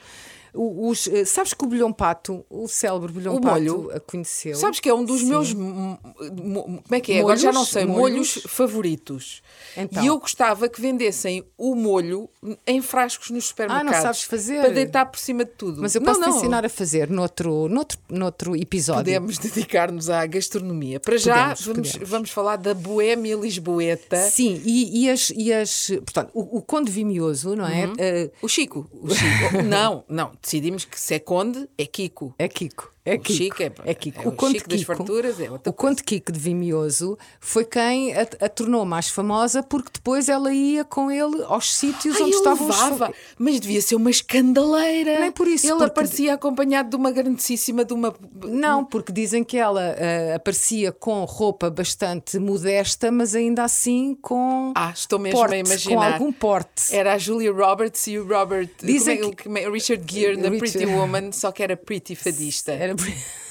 Os, 0.56 1.06
eh, 1.08 1.24
sabes 1.24 1.52
que 1.54 1.64
o 1.64 1.66
Bolhão 1.68 1.92
Pato, 1.92 2.44
o 2.50 2.66
célebre 2.66 3.12
Bolhão 3.12 3.36
O 3.36 3.40
Pato, 3.40 3.54
molho. 3.60 3.90
a 3.94 4.00
conheceu. 4.00 4.54
Sabes 4.56 4.80
que 4.80 4.88
é 4.88 4.94
um 4.94 5.04
dos 5.04 5.22
meus. 5.22 5.52
m- 5.52 5.98
m- 6.20 6.62
Como 6.82 6.82
é 6.92 7.00
que 7.00 7.12
é? 7.12 7.20
Agora 7.20 7.36
já 7.36 7.52
não 7.52 7.60
Molhos? 7.60 7.68
sei. 7.70 7.84
Molhos, 7.84 8.10
Molhos? 8.36 8.42
favoritos. 8.48 9.42
Então. 9.76 10.02
E 10.02 10.06
eu 10.06 10.18
gostava 10.18 10.68
que 10.68 10.80
vendessem 10.80 11.44
o 11.58 11.74
molho 11.74 12.28
em 12.66 12.80
frascos 12.82 13.30
nos 13.30 13.46
supermercados. 13.46 13.92
Ah, 13.92 14.02
sabes 14.02 14.22
fazer? 14.22 14.60
Para 14.60 14.70
deitar 14.70 15.06
por 15.06 15.18
cima 15.18 15.44
de 15.44 15.50
tudo. 15.52 15.80
Mas 15.82 15.94
eu 15.94 16.00
Não, 16.00 16.06
posso 16.06 16.20
te 16.20 16.28
não. 16.28 16.36
ensinar 16.36 16.64
a 16.64 16.68
fazer 16.68 17.10
noutro, 17.10 17.68
noutro, 17.68 17.98
noutro 18.08 18.56
episódio. 18.56 19.04
Podemos 19.04 19.38
dedicar-nos 19.38 20.08
à 20.10 20.24
gastronomia. 20.26 20.98
Para 21.00 21.16
já, 21.18 21.34
Podemos, 21.54 21.64
vamos, 21.66 21.88
podemos. 21.92 22.08
vamos 22.10 22.30
falar 22.30 22.56
da 22.56 22.74
Boémia 22.74 23.36
Lisboeta. 23.36 24.16
Sim, 24.30 24.60
e, 24.64 25.04
e 25.04 25.10
as, 25.10 25.30
e 25.36 25.52
as. 25.52 25.88
Portanto, 26.04 26.30
o, 26.34 26.58
o 26.58 26.62
Conde 26.62 26.90
Vimioso, 26.90 27.54
não 27.56 27.66
é? 27.66 27.86
Uhum. 27.86 27.94
Eh, 27.98 28.30
O 28.42 28.48
Chico. 28.48 28.88
O 28.92 29.08
Chico. 29.14 29.62
não, 29.64 30.04
não. 30.08 30.32
Decidimos 30.46 30.84
que 30.84 31.00
se 31.00 31.12
é 31.12 31.18
Conde, 31.18 31.68
é 31.76 31.84
Kiko. 31.84 32.32
É 32.38 32.46
Kiko. 32.46 32.95
É 33.06 33.14
O 33.14 33.20
Kiko. 33.20 33.38
Chico 33.38 33.62
é- 33.62 33.72
é 33.84 33.94
Kiko. 33.94 34.20
é 34.22 34.28
o 34.28 34.32
Conde 34.32 34.58
Chico 34.58 34.68
das 34.68 34.82
farturas 34.82 35.40
é 35.40 35.48
outra 35.50 35.70
O 35.70 35.72
Conde 35.72 36.02
Kiko 36.02 36.32
de 36.32 36.38
Vimioso 36.40 37.16
foi 37.40 37.64
quem 37.64 38.12
a, 38.14 38.22
a 38.22 38.48
tornou 38.48 38.84
mais 38.84 39.08
famosa 39.08 39.62
porque 39.62 39.90
depois 39.94 40.28
ela 40.28 40.52
ia 40.52 40.84
com 40.84 41.10
ele 41.10 41.42
aos 41.44 41.72
sítios 41.72 42.16
Ai, 42.16 42.22
onde 42.24 42.34
estavam 42.34 42.68
os 42.68 42.74
levava, 42.76 43.06
fa- 43.06 43.12
mas 43.38 43.60
devia 43.60 43.80
ser 43.80 43.94
uma 43.94 44.10
escandaleira. 44.10 45.20
Nem 45.20 45.30
por 45.32 45.46
isso, 45.46 45.66
Ele 45.66 45.72
porque- 45.76 45.84
aparecia 45.90 46.34
acompanhado 46.34 46.90
de 46.90 46.96
uma 46.96 47.10
grandíssima 47.10 47.84
de 47.84 47.92
uma. 47.94 48.14
Não, 48.44 48.84
porque 48.84 49.12
dizem 49.12 49.44
que 49.44 49.56
ela 49.56 49.94
ah, 49.98 50.34
aparecia 50.36 50.90
com 50.92 51.24
roupa 51.24 51.70
bastante 51.70 52.38
modesta, 52.38 53.10
mas 53.12 53.34
ainda 53.34 53.62
assim 53.64 54.16
com 54.20 54.72
Ah, 54.74 54.90
estou 54.94 55.18
mesmo 55.18 55.38
porte, 55.38 55.54
a 55.54 55.62
com 55.62 55.66
imaginar. 55.66 56.12
algum 56.14 56.32
porte. 56.32 56.94
Era 56.94 57.14
a 57.14 57.18
Julia 57.18 57.52
Roberts 57.52 58.06
e 58.08 58.18
o 58.18 58.26
Robert. 58.26 58.68
Dizem 58.82 59.20
é, 59.20 59.30
que- 59.30 59.48
o 59.48 59.72
Richard 59.72 60.04
Gere 60.12 60.36
na 60.36 60.48
Richard- 60.48 60.58
Pretty 60.72 60.86
Woman, 60.86 61.30
só 61.32 61.52
que 61.52 61.62
era 61.62 61.76
Pretty 61.76 62.16
Fadista. 62.16 62.72
Era... 62.72 62.95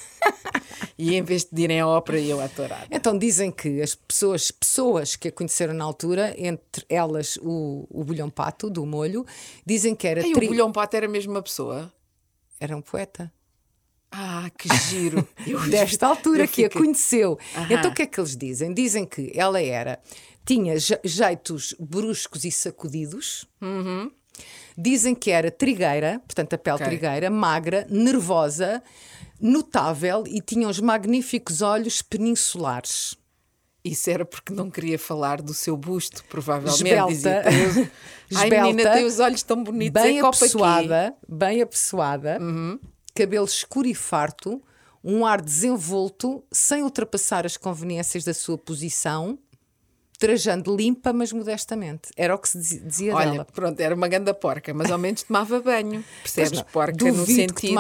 E 0.98 1.14
em 1.16 1.22
vez 1.22 1.44
de 1.44 1.62
irem 1.62 1.82
à 1.82 1.88
ópera, 1.88 2.20
eu 2.20 2.40
à 2.40 2.48
tourada. 2.48 2.88
Então 2.90 3.18
dizem 3.18 3.52
que 3.52 3.82
as 3.82 3.94
pessoas, 3.96 4.50
pessoas 4.50 5.16
que 5.16 5.28
a 5.28 5.32
conheceram 5.32 5.74
na 5.74 5.84
altura, 5.84 6.34
entre 6.38 6.86
elas 6.90 7.38
o, 7.42 7.86
o 7.90 8.04
Bolhão 8.04 8.30
Pato, 8.30 8.70
do 8.70 8.86
molho, 8.86 9.26
dizem 9.66 9.94
que 9.94 10.08
era, 10.08 10.22
tri- 10.22 10.46
o 10.46 10.50
Bolhão 10.50 10.72
Pato 10.72 10.96
era 10.96 11.08
mesmo 11.08 11.34
uma 11.34 11.42
pessoa. 11.42 11.92
era 12.60 12.76
um 12.76 12.82
poeta. 12.82 13.32
Ah, 14.10 14.50
que 14.58 14.70
giro. 14.90 15.28
Desta 15.70 16.08
altura 16.08 16.48
que 16.48 16.64
a 16.66 16.70
conheceu. 16.70 17.38
Aham. 17.56 17.68
Então 17.74 17.92
o 17.92 17.94
que 17.94 18.04
é 18.04 18.06
que 18.08 18.18
eles 18.20 18.36
dizem? 18.38 18.74
Dizem 18.74 19.06
que 19.06 19.32
ela 19.36 19.62
era, 19.62 20.00
tinha 20.46 20.80
je- 20.80 21.00
jeitos 21.04 21.76
bruscos 21.78 22.46
e 22.46 22.52
sacudidos. 22.52 23.46
Dizem 24.78 25.16
que 25.16 25.32
era 25.32 25.50
trigueira, 25.50 26.20
portanto 26.28 26.54
a 26.54 26.58
pele 26.58 26.76
Ok. 26.76 26.88
trigueira, 26.88 27.30
magra, 27.30 27.88
nervosa, 27.90 28.82
notável 29.40 30.24
e 30.28 30.42
tinha 30.42 30.68
uns 30.68 30.80
magníficos 30.80 31.62
olhos 31.62 32.02
peninsulares. 32.02 33.16
Isso 33.84 34.10
era 34.10 34.26
porque 34.26 34.52
não 34.52 34.70
queria 34.72 34.98
falar 34.98 35.42
do 35.42 35.54
seu 35.54 35.78
busto, 35.78 36.24
provavelmente. 36.28 36.84
Esbelta. 36.84 37.12
Dizia, 37.14 37.44
"Tem 37.44 37.68
os- 37.68 37.78
Ai, 38.38 38.50
menina, 38.50 38.70
Esbelta, 38.82 38.92
tem 38.94 39.06
os 39.06 39.20
olhos 39.20 39.44
tão 39.44 39.64
bonitos. 39.64 40.02
bem. 40.02 40.20
Uhum. 40.22 40.28
apessoada, 40.28 41.16
bem 41.30 41.62
apessoada, 41.62 42.40
cabelo 43.14 43.46
escuro 43.46 43.88
e 43.88 43.94
farto, 43.94 44.60
um 45.04 45.24
ar 45.24 45.40
desenvolto, 45.40 46.44
sem 46.52 46.82
ultrapassar 46.82 47.46
as 47.46 47.58
conveniências 47.58 48.24
da 48.24 48.34
sua 48.34 48.58
posição, 48.58 49.38
trajando 50.18 50.76
limpa, 50.76 51.12
mas 51.14 51.32
modestamente. 51.32 52.10
Era 52.16 52.36
o 52.36 52.38
que 52.38 52.50
se 52.50 52.58
dizi- 52.58 52.80
dizia 52.80 53.16
Olha, 53.16 53.32
dela. 53.32 53.46
pronto, 53.46 53.80
era 53.80 53.94
uma 53.96 54.08
ganda 54.08 54.34
porca, 54.34 54.74
mas 54.74 54.92
ao 54.92 54.98
menos 54.98 55.24
tomava 55.24 55.60
banho. 55.60 56.04
Percebes? 56.24 56.52
não, 56.54 56.64
Porca 56.66 57.12
no 57.12 57.26
sentido. 57.26 57.74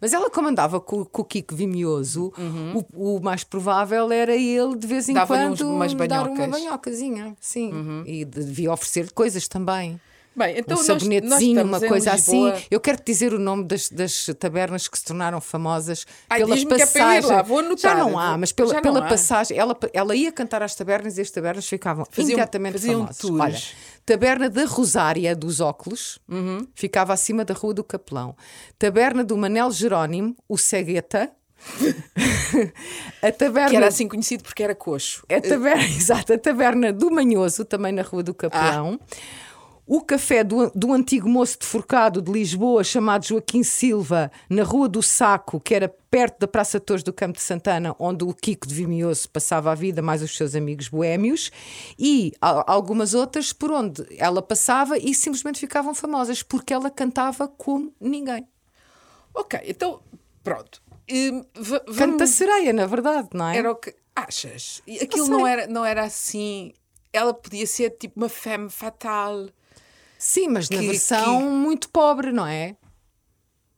Mas 0.00 0.12
ela, 0.12 0.30
como 0.30 0.48
andava 0.48 0.80
com, 0.80 1.04
com 1.04 1.22
o 1.22 1.24
Kiko 1.24 1.54
Vimioso, 1.54 2.32
Uhum. 2.38 2.84
o, 2.94 3.16
o 3.16 3.20
mais 3.22 3.44
provável 3.44 4.10
era 4.12 4.34
ele, 4.34 4.76
de 4.76 4.86
vez 4.86 5.08
em 5.08 5.12
uns- 5.18 5.26
quando, 5.26 5.68
umas 5.70 5.92
dar 5.94 6.26
uma 6.26 6.36
banhocas. 6.36 6.44
Uhum. 6.44 6.50
banhocazinha. 6.50 7.36
Sim. 7.40 8.04
E 8.06 8.24
devia 8.24 8.72
oferecer 8.72 9.10
coisas 9.12 9.46
também. 9.48 10.00
Bem, 10.34 10.58
então 10.58 10.76
um 10.76 10.80
nós- 10.80 10.88
nós 10.88 10.98
sabonetezinho, 11.02 11.58
estamos 11.58 11.82
uma 11.82 11.88
coisa 11.88 12.12
assim. 12.12 12.52
Eu 12.70 12.80
quero 12.80 12.96
te 12.98 13.04
dizer 13.04 13.34
o 13.34 13.38
nome 13.38 13.64
das, 13.64 13.90
das 13.90 14.26
tabernas 14.38 14.88
que 14.88 14.98
se 14.98 15.04
tornaram 15.04 15.40
famosas 15.40 16.06
Ai, 16.30 16.40
pela 16.40 16.56
é 16.58 16.64
passagem. 16.66 17.30
lá, 17.30 17.42
vou 17.42 17.58
anotar. 17.58 17.78
Já 17.78 17.94
não 18.02 18.18
há, 18.18 18.38
mas 18.38 18.50
pela, 18.50 18.80
pela 18.80 19.00
há. 19.00 19.08
passagem. 19.08 19.58
Ela, 19.58 19.76
ela 19.92 20.16
ia 20.16 20.32
cantar 20.32 20.62
às 20.62 20.74
tabernas 20.74 21.18
e 21.18 21.20
as 21.20 21.30
tabernas 21.30 21.68
ficavam 21.68 22.06
Faziam- 22.10 22.28
imediatamente 22.30 22.72
faziam 22.72 23.00
famosas. 23.00 23.18
tours. 23.18 23.40
Olha, 23.40 23.58
Taberna 24.04 24.50
da 24.50 24.64
Rosária 24.64 25.36
dos 25.36 25.60
Óculos, 25.60 26.18
Uhum. 26.28 26.66
ficava 26.74 27.12
acima 27.12 27.44
da 27.44 27.54
Rua 27.54 27.72
do 27.74 27.84
Capelão. 27.84 28.34
Taberna 28.78 29.22
do 29.22 29.36
Manel 29.36 29.70
Jerónimo, 29.70 30.34
o 30.48 30.56
Cegueta. 30.58 31.30
a 33.22 33.30
taberna. 33.32 33.70
Que 33.70 33.76
era 33.76 33.86
assim 33.88 34.08
conhecido 34.08 34.42
porque 34.42 34.62
era 34.62 34.74
coxo. 34.74 35.24
A 35.30 35.40
taberna, 35.40 35.84
exato, 35.86 36.32
a 36.32 36.38
taberna 36.38 36.92
do 36.92 37.10
Manhoso, 37.10 37.64
também 37.64 37.92
na 37.92 38.02
Rua 38.02 38.22
do 38.22 38.34
Capelão. 38.34 38.98
O 39.94 40.00
café 40.00 40.42
do, 40.42 40.70
do 40.74 40.90
antigo 40.90 41.28
moço 41.28 41.58
de 41.60 41.66
Forcado 41.66 42.22
de 42.22 42.32
Lisboa, 42.32 42.82
chamado 42.82 43.26
Joaquim 43.26 43.62
Silva, 43.62 44.32
na 44.48 44.62
Rua 44.62 44.88
do 44.88 45.02
Saco, 45.02 45.60
que 45.60 45.74
era 45.74 45.86
perto 46.10 46.38
da 46.40 46.48
Praça 46.48 46.80
Torres 46.80 47.02
do 47.02 47.12
Campo 47.12 47.36
de 47.36 47.42
Santana, 47.42 47.94
onde 47.98 48.24
o 48.24 48.32
Kiko 48.32 48.66
de 48.66 48.74
Vimioso 48.74 49.28
passava 49.28 49.70
a 49.70 49.74
vida, 49.74 50.00
mais 50.00 50.22
os 50.22 50.34
seus 50.34 50.54
amigos 50.54 50.88
boémios, 50.88 51.50
e 51.98 52.32
algumas 52.40 53.12
outras 53.12 53.52
por 53.52 53.70
onde 53.70 54.02
ela 54.16 54.40
passava 54.40 54.96
e 54.96 55.12
simplesmente 55.14 55.60
ficavam 55.60 55.94
famosas, 55.94 56.42
porque 56.42 56.72
ela 56.72 56.88
cantava 56.90 57.46
como 57.46 57.92
ninguém. 58.00 58.48
Ok, 59.34 59.60
então 59.66 60.00
pronto. 60.42 60.82
Hum, 61.10 61.44
va- 61.54 61.80
Canta 61.80 61.92
vamos- 61.92 62.30
sereia, 62.30 62.72
na 62.72 62.86
verdade, 62.86 63.28
não 63.34 63.46
é? 63.46 63.58
Era 63.58 63.70
o 63.70 63.76
que 63.76 63.94
achas? 64.16 64.80
Aquilo 65.02 65.26
sei. 65.26 65.34
não 65.36 65.46
era, 65.46 65.66
não 65.66 65.84
era 65.84 66.02
assim. 66.04 66.72
Ela 67.12 67.34
podia 67.34 67.66
ser 67.66 67.90
tipo 67.90 68.18
uma 68.18 68.30
femme 68.30 68.70
fatale. 68.70 69.52
Sim, 70.24 70.48
mas 70.50 70.70
na 70.70 70.78
Que- 70.78 70.86
versão 70.86 71.40
muito 71.50 71.88
pobre, 71.90 72.30
não 72.30 72.46
é? 72.46 72.76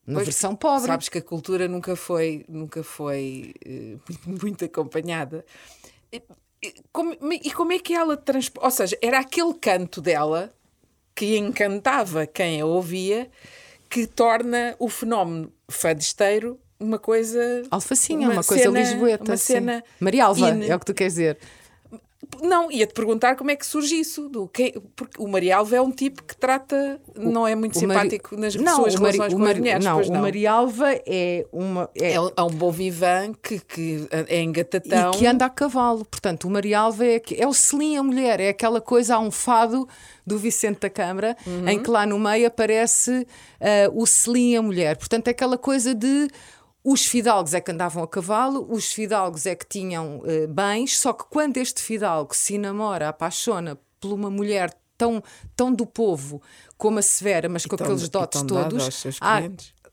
Na 0.06 0.16
Pois, 0.16 0.26
versão 0.26 0.54
pobre. 0.54 0.86
Sabes 0.88 1.08
que 1.08 1.16
a 1.16 1.22
cultura 1.22 1.66
nunca 1.66 1.96
foi, 1.96 2.44
nunca 2.46 2.82
foi 2.82 3.54
eh, 3.64 3.96
muito, 4.26 4.62
acompanhada. 4.62 5.42
E, 6.12 6.22
como, 6.92 7.16
e 7.32 7.50
como 7.50 7.72
é 7.72 7.78
que 7.78 7.94
ela 7.94 8.14
transporta? 8.14 8.66
Ou 8.66 8.70
seja, 8.70 8.98
era 9.00 9.18
aquele 9.20 9.54
canto 9.54 10.02
dela 10.02 10.52
que 11.14 11.38
encantava 11.38 12.26
quem 12.26 12.60
a 12.60 12.66
ouvia 12.66 13.30
que 13.88 14.06
torna 14.06 14.76
o 14.78 14.90
fenómeno 14.90 15.50
fadisteiro 15.70 16.60
uma 16.78 16.98
coisa. 16.98 17.62
Alfacinha, 17.70 18.28
uma, 18.28 18.44
coisa 18.44 18.64
cena- 18.64 18.80
lisboeta. 18.80 19.24
Uma 19.24 19.36
sim. 19.38 19.54
cena. 19.54 19.82
Maria 19.98 20.26
Alva, 20.26 20.50
in. 20.50 20.64
é 20.68 20.76
o 20.76 20.78
que 20.78 20.84
tu 20.84 20.92
queres 20.92 21.14
dizer. 21.14 21.38
Não, 22.42 22.70
ia-te 22.70 22.92
perguntar 22.94 23.36
como 23.36 23.50
é 23.50 23.56
que 23.56 23.66
surge 23.66 23.98
isso. 23.98 24.28
Do 24.28 24.46
que, 24.48 24.80
porque 24.96 25.20
o 25.22 25.26
Marialva 25.28 25.76
é 25.76 25.80
um 25.80 25.90
tipo 25.90 26.22
que 26.22 26.36
trata, 26.36 27.00
não 27.16 27.46
é 27.46 27.54
muito 27.54 27.78
O 27.78 27.86
Mari- 27.88 28.00
simpático 28.10 28.36
nas 28.36 28.54
não, 28.54 28.76
suas 28.76 28.94
o 28.94 29.02
Mari- 29.02 29.16
relações 29.16 29.32
o 29.32 29.36
com 29.36 29.42
as 29.42 29.48
Mari- 29.48 29.58
mulheres. 29.60 29.84
Não, 29.84 29.94
pois 29.96 30.08
o 30.08 30.12
Marialva 30.12 30.92
é 31.06 31.46
uma. 31.52 31.90
É, 31.94 32.12
É, 32.12 32.14
é 32.36 32.42
um 32.42 32.50
bom 32.50 32.70
vivan 32.70 33.32
que, 33.42 33.58
que 33.60 34.08
é 34.10 34.40
engatatão. 34.42 35.10
e 35.12 35.18
que 35.18 35.26
anda 35.26 35.44
a 35.46 35.50
cavalo. 35.50 36.04
Portanto, 36.04 36.46
o 36.46 36.50
Marialva 36.50 37.04
é, 37.06 37.18
que- 37.18 37.34
é 37.40 37.46
o 37.46 37.52
selim 37.54 37.96
a 37.96 38.02
mulher, 38.02 38.40
é 38.40 38.48
aquela 38.50 38.80
coisa, 38.80 39.16
há 39.16 39.18
um 39.18 39.30
fado 39.30 39.88
do 40.26 40.38
Vicente 40.38 40.80
da 40.80 40.90
Câmara, 40.90 41.36
Uhum. 41.46 41.68
em 41.68 41.78
que 41.82 41.90
lá 41.90 42.06
no 42.06 42.18
meio 42.18 42.46
aparece 42.46 43.26
ah, 43.60 43.90
o 43.92 44.06
selim 44.06 44.56
a 44.56 44.62
mulher. 44.62 44.96
Portanto, 44.96 45.28
é 45.28 45.30
aquela 45.30 45.56
coisa 45.58 45.94
de. 45.94 46.28
Os 46.84 47.06
fidalgos 47.06 47.54
é 47.54 47.60
que 47.62 47.70
andavam 47.72 48.02
a 48.02 48.06
cavalo, 48.06 48.66
os 48.70 48.92
fidalgos 48.92 49.46
é 49.46 49.54
que 49.54 49.66
tinham 49.66 50.20
eh, 50.26 50.46
bens, 50.46 50.98
só 50.98 51.14
que 51.14 51.24
quando 51.30 51.56
este 51.56 51.80
fidalgo 51.82 52.34
se 52.36 52.58
namora, 52.58 53.08
apaixona 53.08 53.78
por 53.98 54.12
uma 54.12 54.28
mulher 54.30 54.70
tão, 54.98 55.22
tão 55.56 55.72
do 55.72 55.86
povo 55.86 56.42
como 56.76 56.98
a 56.98 57.02
Severa, 57.02 57.48
mas 57.48 57.64
com 57.64 57.74
tão- 57.76 57.86
aqueles 57.86 58.02
e 58.06 58.10
dotes 58.10 58.42
todos. 58.42 59.06
há-. 59.20 59.40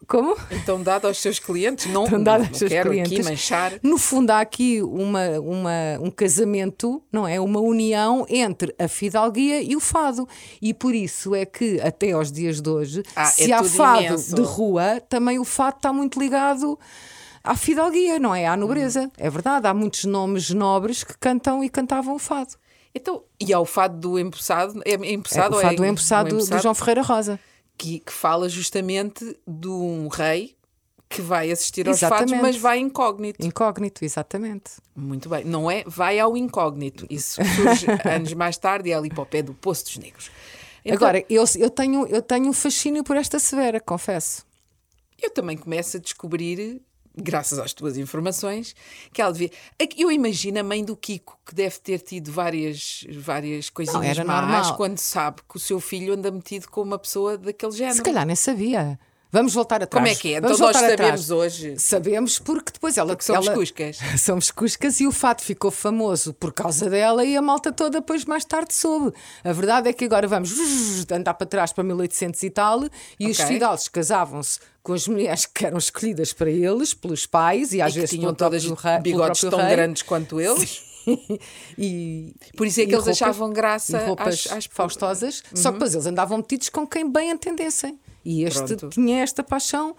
Como? 0.07 0.35
Então, 0.51 0.81
dado 0.81 1.07
aos 1.07 1.19
seus 1.19 1.39
clientes, 1.39 1.85
não, 1.85 2.03
Estão 2.03 2.17
não, 2.17 2.23
dadas 2.25 2.61
aos 2.61 2.71
quero 2.71 2.89
clientes. 2.89 3.13
aqui 3.13 3.23
manchar. 3.23 3.73
No 3.83 3.97
fundo, 3.97 4.31
há 4.31 4.41
aqui 4.41 4.81
uma, 4.81 5.39
uma, 5.39 5.71
um 6.01 6.09
casamento, 6.11 7.01
não 7.11 7.27
é? 7.27 7.39
Uma 7.39 7.59
união 7.61 8.25
entre 8.29 8.73
a 8.79 8.87
fidalguia 8.87 9.61
e 9.61 9.75
o 9.75 9.79
fado. 9.79 10.27
E 10.61 10.73
por 10.73 10.93
isso 10.93 11.33
é 11.35 11.45
que, 11.45 11.79
até 11.81 12.11
aos 12.11 12.31
dias 12.31 12.59
de 12.61 12.69
hoje, 12.69 13.03
Ah, 13.15 13.25
se 13.25 13.51
é 13.51 13.55
há 13.55 13.63
fado 13.63 14.03
imenso. 14.03 14.35
de 14.35 14.41
rua, 14.41 15.01
também 15.07 15.39
o 15.39 15.45
fado 15.45 15.77
está 15.77 15.93
muito 15.93 16.19
ligado 16.19 16.77
à 17.43 17.55
fidalguia, 17.55 18.19
não 18.19 18.33
é? 18.35 18.47
À 18.47 18.57
nobreza. 18.57 19.09
É 19.17 19.29
verdade, 19.29 19.67
há 19.67 19.73
muitos 19.73 20.03
nomes 20.05 20.49
nobres 20.49 21.03
que 21.03 21.17
cantam 21.19 21.63
e 21.63 21.69
cantavam 21.69 22.15
o 22.15 22.19
fado. 22.19 22.55
Então, 22.93 23.23
e 23.39 23.53
ao 23.53 23.65
fado 23.65 23.97
do 23.97 24.19
empossado, 24.19 24.81
é 24.83 24.91
É, 24.95 25.13
empossado 25.13 25.53
o 25.53 25.57
ou 25.57 25.61
fado 25.63 25.75
do 25.77 25.85
é 25.85 25.87
empossado 25.87 26.35
um 26.35 26.39
do 26.45 26.59
João 26.59 26.75
Ferreira 26.75 27.01
Rosa. 27.01 27.39
Que, 27.81 27.99
que 27.99 28.13
fala 28.13 28.47
justamente 28.47 29.35
de 29.47 29.67
um 29.67 30.07
rei 30.07 30.55
que 31.09 31.19
vai 31.19 31.51
assistir 31.51 31.87
aos 31.87 31.97
Exatamente. 31.97 32.39
mas 32.39 32.55
vai 32.55 32.77
incógnito. 32.77 33.43
Incógnito, 33.43 34.05
exatamente. 34.05 34.73
Muito 34.95 35.27
bem. 35.27 35.43
Não 35.43 35.69
é 35.69 35.83
vai 35.87 36.19
ao 36.19 36.37
incógnito. 36.37 37.07
Isso 37.09 37.41
surge 37.43 37.87
anos 38.07 38.33
mais 38.33 38.55
tarde 38.55 38.89
e 38.89 38.91
é 38.91 38.95
ali 38.95 39.09
para 39.09 39.23
o 39.23 39.25
pé 39.25 39.41
do 39.41 39.55
Poço 39.55 39.85
dos 39.85 39.97
Negros. 39.97 40.29
Então, 40.85 40.95
Agora, 40.95 41.25
eu, 41.27 41.43
eu, 41.57 41.69
tenho, 41.71 42.05
eu 42.05 42.21
tenho 42.21 42.47
um 42.47 42.53
fascínio 42.53 43.03
por 43.03 43.17
esta 43.17 43.39
Severa, 43.39 43.79
confesso. 43.79 44.45
eu 45.19 45.31
também 45.31 45.57
começo 45.57 45.97
a 45.97 45.99
descobrir, 45.99 46.81
graças 47.15 47.59
às 47.59 47.73
tuas 47.73 47.97
informações, 47.97 48.75
que 49.13 49.21
ela 49.21 49.31
devia. 49.31 49.51
Eu 49.97 50.11
imagino 50.11 50.59
a 50.59 50.63
mãe 50.63 50.83
do 50.83 50.95
Kiko, 50.95 51.37
que 51.45 51.53
deve 51.53 51.79
ter 51.79 51.99
tido 51.99 52.31
várias, 52.31 53.05
várias 53.19 53.69
coisinhas 53.69 54.17
era 54.17 54.23
más 54.23 54.41
normal. 54.41 54.77
quando 54.77 54.97
sabe 54.97 55.41
que 55.47 55.57
o 55.57 55.59
seu 55.59 55.79
filho 55.79 56.13
anda 56.13 56.31
metido 56.31 56.69
com 56.69 56.81
uma 56.81 56.99
pessoa 56.99 57.37
daquele 57.37 57.71
género. 57.71 57.95
Se 57.95 58.03
calhar 58.03 58.25
nem 58.25 58.35
sabia. 58.35 58.99
Vamos 59.31 59.53
voltar 59.53 59.81
atrás. 59.81 60.03
Como 60.03 60.07
é 60.07 60.15
que 60.19 60.33
é? 60.33 60.41
Vamos 60.41 60.57
Então 60.57 60.67
nós 60.67 60.75
voltar 60.75 60.89
sabemos 60.89 61.03
atrás. 61.21 61.31
hoje. 61.31 61.79
Sabemos 61.79 62.37
porque 62.39 62.71
depois 62.73 62.97
ela. 62.97 63.09
Porque 63.09 63.23
somos 63.23 63.45
ela- 63.47 63.55
cuscas. 63.55 63.97
Somos 64.19 64.51
cuscas 64.51 64.99
e 64.99 65.07
o 65.07 65.11
fato 65.11 65.41
ficou 65.41 65.71
famoso 65.71 66.33
por 66.33 66.51
causa 66.51 66.89
dela 66.89 67.23
e 67.23 67.37
a 67.37 67.41
malta 67.41 67.71
toda 67.71 68.01
depois 68.01 68.25
mais 68.25 68.43
tarde 68.43 68.73
soube. 68.73 69.13
A 69.43 69.53
verdade 69.53 69.87
é 69.89 69.93
que 69.93 70.03
agora 70.05 70.27
vamos 70.27 70.51
andar 71.09 71.33
para 71.35 71.47
trás 71.47 71.71
para 71.71 71.83
1800 71.83 72.43
e 72.43 72.49
tal 72.49 72.83
e 73.19 73.29
os 73.29 73.39
Ok. 73.39 73.53
fidalgos 73.53 73.87
casavam-se 73.87 74.59
com 74.83 74.93
as 74.93 75.07
mulheres 75.07 75.45
que 75.45 75.65
eram 75.65 75.77
escolhidas 75.77 76.33
para 76.33 76.49
eles, 76.49 76.93
pelos 76.93 77.25
pais 77.25 77.71
e 77.71 77.81
às 77.81 77.93
E 77.95 77.99
vezes 78.01 78.09
tinham 78.09 78.33
todas 78.33 78.65
rei- 78.65 78.99
bigodes 78.99 79.39
tão 79.41 79.59
rei. 79.59 79.69
grandes 79.75 80.01
quanto 80.01 80.41
eles. 80.41 80.83
e, 81.77 82.33
Por 82.57 82.67
isso 82.67 82.81
é 82.81 82.85
que 82.85 82.93
eles 82.93 83.07
achavam 83.07 83.51
graça 83.51 83.97
roupas 84.05 84.45
às- 84.47 84.51
às- 84.57 84.65
faustosas, 84.65 85.41
só 85.53 85.69
que 85.69 85.73
depois 85.73 85.93
eles 85.93 86.05
andavam 86.05 86.37
metidos 86.37 86.69
com 86.69 86.85
quem 86.85 87.09
bem 87.09 87.29
entendessem. 87.31 87.99
E 88.23 88.43
este 88.43 88.75
Pronto. 88.75 88.89
tinha 88.89 89.21
esta 89.21 89.43
paixão 89.43 89.95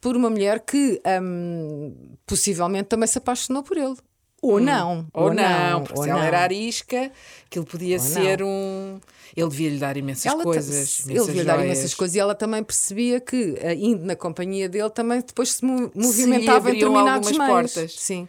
por 0.00 0.16
uma 0.16 0.28
mulher 0.30 0.60
que 0.60 1.00
hum, 1.22 1.94
possivelmente 2.26 2.88
também 2.88 3.06
se 3.06 3.18
apaixonou 3.18 3.62
por 3.62 3.76
ele. 3.76 3.96
Ou 4.42 4.60
não. 4.60 5.00
Hum. 5.00 5.06
Ou, 5.14 5.34
não, 5.34 5.82
porque 5.82 5.98
ou 5.98 6.04
se 6.04 6.10
ela 6.10 6.20
não. 6.20 6.26
era 6.26 6.40
arisca, 6.40 7.10
aquilo 7.46 7.64
podia 7.64 7.96
Ou 7.96 8.02
ser 8.02 8.42
um. 8.42 9.00
Ele 9.34 9.48
devia-lhe 9.48 9.78
dar 9.78 9.96
imensas 9.96 10.26
Ela 10.26 10.42
coisas. 10.44 11.00
ele 11.00 11.10
imensas 11.12 11.26
devia 11.26 11.44
dar 11.44 11.54
joias. 11.54 11.66
imensas 11.72 11.94
coisas 11.94 12.14
e 12.14 12.18
ela 12.20 12.34
também 12.34 12.62
percebia 12.62 13.18
que, 13.20 13.54
eh, 13.58 13.74
indo 13.74 14.04
na 14.04 14.14
companhia 14.14 14.68
dele, 14.68 14.90
também 14.90 15.20
depois 15.20 15.52
se 15.52 15.64
mo- 15.64 15.90
movimentava 15.94 16.70
em 16.70 16.74
determinados 16.74 17.30
meios. 17.32 17.46
portas. 17.46 17.92
Sim. 17.98 18.28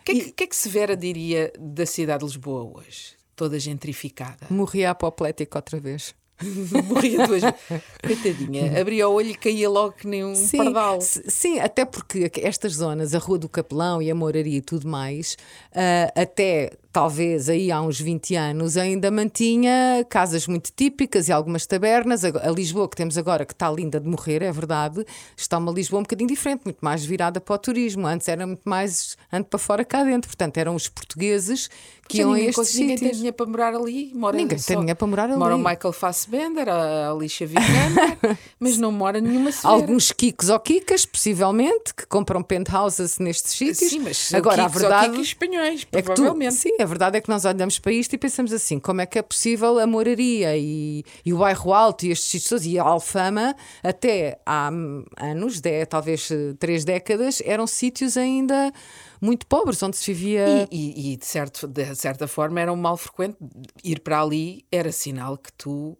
O 0.00 0.04
que, 0.04 0.12
é 0.12 0.14
que, 0.16 0.30
o 0.30 0.32
que 0.32 0.44
é 0.44 0.46
que 0.46 0.56
Severa 0.56 0.96
diria 0.96 1.52
da 1.58 1.86
cidade 1.86 2.20
de 2.20 2.24
Lisboa 2.26 2.78
hoje? 2.78 3.12
Toda 3.36 3.58
gentrificada. 3.58 4.46
Morria 4.50 4.90
apoplética 4.90 5.58
outra 5.58 5.78
vez. 5.78 6.14
Morria 6.84 7.26
duas 7.26 7.42
vezes. 7.42 7.58
Coitadinha, 8.04 8.80
abria 8.80 9.08
o 9.08 9.12
olho 9.12 9.30
e 9.30 9.34
caía 9.34 9.68
logo 9.68 9.92
que 9.92 10.06
nem 10.06 10.24
um 10.24 10.34
Sim, 10.34 10.58
pardal. 10.58 11.00
sim, 11.00 11.58
até 11.60 11.84
porque 11.84 12.30
estas 12.36 12.74
zonas, 12.74 13.14
a 13.14 13.18
Rua 13.18 13.38
do 13.38 13.48
Capelão 13.48 14.00
e 14.02 14.10
a 14.10 14.14
Moraria 14.14 14.58
e 14.58 14.62
tudo 14.62 14.88
mais, 14.88 15.36
ah, 15.74 16.12
até 16.14 16.72
talvez 16.94 17.48
aí 17.48 17.72
há 17.72 17.82
uns 17.82 18.00
20 18.00 18.36
anos, 18.36 18.76
ainda 18.76 19.10
mantinha 19.10 20.06
casas 20.08 20.46
muito 20.46 20.70
típicas 20.74 21.28
e 21.28 21.32
algumas 21.32 21.66
tabernas. 21.66 22.24
A, 22.24 22.28
a 22.28 22.50
Lisboa 22.52 22.88
que 22.88 22.94
temos 22.96 23.18
agora, 23.18 23.44
que 23.44 23.52
está 23.52 23.68
linda 23.68 23.98
de 23.98 24.08
morrer, 24.08 24.42
é 24.42 24.52
verdade, 24.52 25.04
está 25.36 25.58
uma 25.58 25.72
Lisboa 25.72 25.98
um 25.98 26.02
bocadinho 26.04 26.28
diferente, 26.28 26.62
muito 26.64 26.78
mais 26.80 27.04
virada 27.04 27.40
para 27.40 27.54
o 27.54 27.58
turismo. 27.58 28.06
Antes 28.06 28.28
era 28.28 28.46
muito 28.46 28.62
mais 28.64 29.16
ando 29.32 29.46
para 29.46 29.58
fora 29.58 29.84
cá 29.84 30.04
dentro. 30.04 30.28
Portanto, 30.28 30.56
eram 30.56 30.76
os 30.76 30.88
portugueses 30.88 31.68
que 32.08 32.18
iam 32.18 32.32
a 32.32 32.38
estes 32.38 32.54
cons- 32.54 32.74
ninguém 32.74 32.88
tem 32.88 32.96
sítios. 32.98 33.16
dinheiro 33.16 33.36
para 33.36 33.46
morar 33.46 33.74
ali. 33.74 34.12
Mora 34.14 34.36
Ninguém 34.36 34.58
só- 34.58 34.66
tem 34.68 34.76
dinheiro 34.78 34.96
para 34.96 35.06
morar 35.08 35.24
ali. 35.30 35.36
Mora 35.36 35.56
o 35.56 35.58
Michael 35.58 35.92
Fassbender, 35.92 36.68
a 36.68 37.10
Alicia 37.10 37.46
Vikander, 37.46 38.38
mas 38.60 38.78
não 38.78 38.92
mora 38.92 39.20
nenhuma 39.20 39.50
Severa. 39.50 39.74
Alguns 39.74 40.12
kikos 40.12 40.48
ou 40.48 40.60
kikas, 40.60 41.04
possivelmente, 41.04 41.92
que 41.96 42.06
compram 42.06 42.40
penthouses 42.42 43.18
nestes 43.18 43.52
sítios. 43.52 43.90
Sim, 43.90 44.00
mas 44.00 44.32
Agora, 44.32 44.62
a 44.62 44.66
kikos 44.66 44.82
ou 44.82 44.88
verdade 44.88 45.10
kikos 45.12 45.26
espanhóis, 45.28 45.86
é 45.90 45.96
que 45.96 46.02
tu, 46.02 46.14
provavelmente. 46.14 46.54
sim, 46.54 46.76
a 46.84 46.86
verdade 46.86 47.16
é 47.18 47.20
que 47.20 47.28
nós 47.28 47.44
olhamos 47.44 47.78
para 47.78 47.92
isto 47.92 48.12
e 48.14 48.18
pensamos 48.18 48.52
assim: 48.52 48.78
como 48.78 49.00
é 49.00 49.06
que 49.06 49.18
é 49.18 49.22
possível 49.22 49.78
a 49.78 49.86
moraria 49.86 50.56
e, 50.56 51.02
e 51.24 51.32
o 51.32 51.38
bairro 51.38 51.72
alto 51.72 52.06
e 52.06 52.10
estes 52.10 52.30
sítios 52.30 52.64
e 52.64 52.78
a 52.78 52.82
Alfama, 52.84 53.56
até 53.82 54.38
há 54.46 54.70
hum, 54.72 55.04
anos, 55.16 55.60
talvez 55.88 56.30
eh, 56.30 56.54
três 56.58 56.84
décadas, 56.84 57.42
eram 57.44 57.66
sítios 57.66 58.16
ainda 58.16 58.72
muito 59.20 59.46
pobres, 59.46 59.82
onde 59.82 59.96
se 59.96 60.12
vivia. 60.12 60.44
E, 60.46 60.68
e- 60.70 61.12
e, 61.12 61.16
de, 61.16 61.26
certo, 61.26 61.66
de 61.66 61.94
certa 61.94 62.28
forma 62.28 62.60
era 62.60 62.72
um 62.72 62.76
mal 62.76 62.96
frequente. 62.96 63.36
Ir 63.82 64.00
para 64.00 64.20
ali 64.20 64.64
era 64.70 64.92
sinal 64.92 65.36
que 65.38 65.52
tu, 65.54 65.96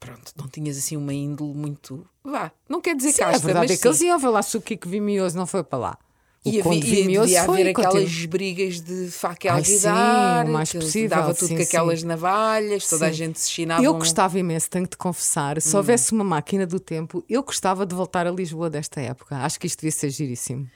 pronto, 0.00 0.32
não 0.36 0.48
tinhas 0.48 0.76
assim 0.78 0.96
uma 0.96 1.12
índole 1.12 1.54
muito. 1.54 2.06
Vá, 2.24 2.50
não 2.68 2.80
quer 2.80 2.96
dizer 2.96 3.12
Sim, 3.12 3.22
a 3.22 3.26
casta, 3.26 3.46
verdade 3.46 3.66
mas 3.66 3.70
é 3.72 3.76
que 3.76 3.86
eles 3.86 3.98
sim. 3.98 4.06
iam 4.06 4.18
ver 4.18 4.28
lá 4.28 4.42
se 4.42 4.56
o 4.56 4.60
Kiko 4.60 4.88
Vimioso 4.88 5.36
não 5.36 5.46
foi 5.46 5.62
para 5.62 5.78
lá. 5.78 5.98
E, 6.46 6.60
havia, 6.60 6.80
e 6.80 7.08
devia 7.08 7.44
foi 7.44 7.60
haver 7.60 7.70
aquelas 7.70 8.24
brigas 8.26 8.80
de 8.80 9.08
faca 9.10 9.52
Ai, 9.52 9.64
sim, 9.64 9.88
o 9.88 10.52
mais 10.52 10.72
possível, 10.72 11.08
dava 11.10 11.34
tudo 11.34 11.48
sim, 11.48 11.56
com 11.56 11.62
aquelas 11.62 12.00
sim. 12.00 12.06
navalhas, 12.06 12.88
toda 12.88 13.06
a 13.06 13.10
Sim. 13.10 13.16
gente 13.16 13.40
se 13.40 13.50
chinava. 13.50 13.82
Eu 13.82 13.94
gostava 13.94 14.38
imenso, 14.38 14.70
tenho 14.70 14.86
de 14.86 14.96
confessar. 14.96 15.58
Hum. 15.58 15.60
Se 15.60 15.76
houvesse 15.76 16.12
uma 16.12 16.24
máquina 16.24 16.66
do 16.66 16.78
tempo, 16.78 17.24
eu 17.28 17.42
gostava 17.42 17.84
de 17.84 17.94
voltar 17.94 18.26
a 18.26 18.30
Lisboa 18.30 18.70
desta 18.70 19.00
época. 19.00 19.36
Acho 19.36 19.58
que 19.58 19.66
isto 19.66 19.80
devia 19.80 19.92
ser 19.92 20.10
giríssimo. 20.10 20.68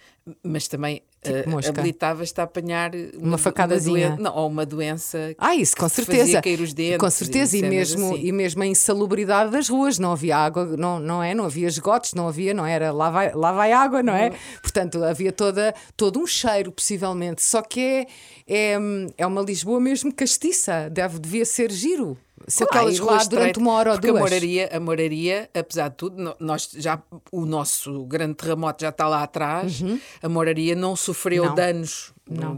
Mas 0.42 0.68
também 0.68 1.02
eh, 1.24 1.44
mosca. 1.46 1.70
habilitavas-te 1.70 2.40
a 2.40 2.44
apanhar 2.44 2.92
uma, 3.18 3.36
facadazinha. 3.36 4.10
doen- 4.10 4.22
não, 4.22 4.34
ou 4.36 4.48
uma 4.48 4.64
doença. 4.64 5.34
Ah, 5.38 5.54
isso, 5.54 5.76
com 5.76 5.88
certeza. 5.88 6.40
Cair 6.40 6.60
os 6.60 6.72
dentes. 6.72 6.98
com 6.98 7.10
certeza, 7.10 7.56
e, 7.56 7.60
cenas 7.60 7.74
mesmo, 7.74 8.14
assim. 8.14 8.26
e 8.26 8.32
mesmo 8.32 8.62
a 8.62 8.66
insalubridade 8.66 9.50
das 9.50 9.68
ruas, 9.68 9.98
não 9.98 10.12
havia 10.12 10.36
água, 10.36 10.64
não, 10.76 10.98
não 10.98 11.22
é? 11.22 11.34
Não 11.34 11.44
havia 11.44 11.68
esgotos, 11.68 12.14
não 12.14 12.28
havia, 12.28 12.54
não 12.54 12.64
era 12.64 12.92
lá 12.92 13.10
vai, 13.10 13.32
lá 13.34 13.52
vai 13.52 13.72
água, 13.72 14.02
não 14.02 14.14
é? 14.14 14.32
Portanto, 14.62 15.02
havia 15.04 15.32
toda, 15.32 15.74
todo 15.96 16.18
um 16.20 16.26
cheiro, 16.26 16.72
possivelmente. 16.72 17.42
Só 17.42 17.62
que 17.62 17.80
é, 17.80 18.06
é, 18.48 18.76
é 19.18 19.26
uma 19.26 19.42
Lisboa 19.42 19.80
mesmo 19.80 20.12
castiça, 20.12 20.88
deve, 20.90 21.18
devia 21.18 21.44
ser 21.44 21.70
giro. 21.70 22.16
Se 22.50 22.66
Claro, 22.66 22.88
aquelas 22.88 22.96
e 22.96 23.00
ruas 23.00 23.28
durante 23.28 23.58
uma 23.58 23.72
hora 23.72 23.90
ou 23.90 23.96
porque 23.96 24.08
duas. 24.08 24.20
A 24.20 24.24
moraria, 24.24 24.68
a 24.72 24.80
moraria, 24.80 25.50
apesar 25.54 25.88
de 25.88 25.96
tudo, 25.96 26.36
nós 26.38 26.68
já, 26.76 27.00
o 27.30 27.46
nosso 27.46 28.04
grande 28.04 28.34
terremoto 28.34 28.82
já 28.82 28.88
está 28.90 29.06
lá 29.08 29.22
atrás, 29.22 29.80
a 30.22 30.28
moraria 30.28 30.74
não 30.74 30.94
sofreu 30.96 31.44
Uhum. 31.44 31.48
Não. 31.50 31.54
danos. 31.54 32.12
Não. 32.28 32.54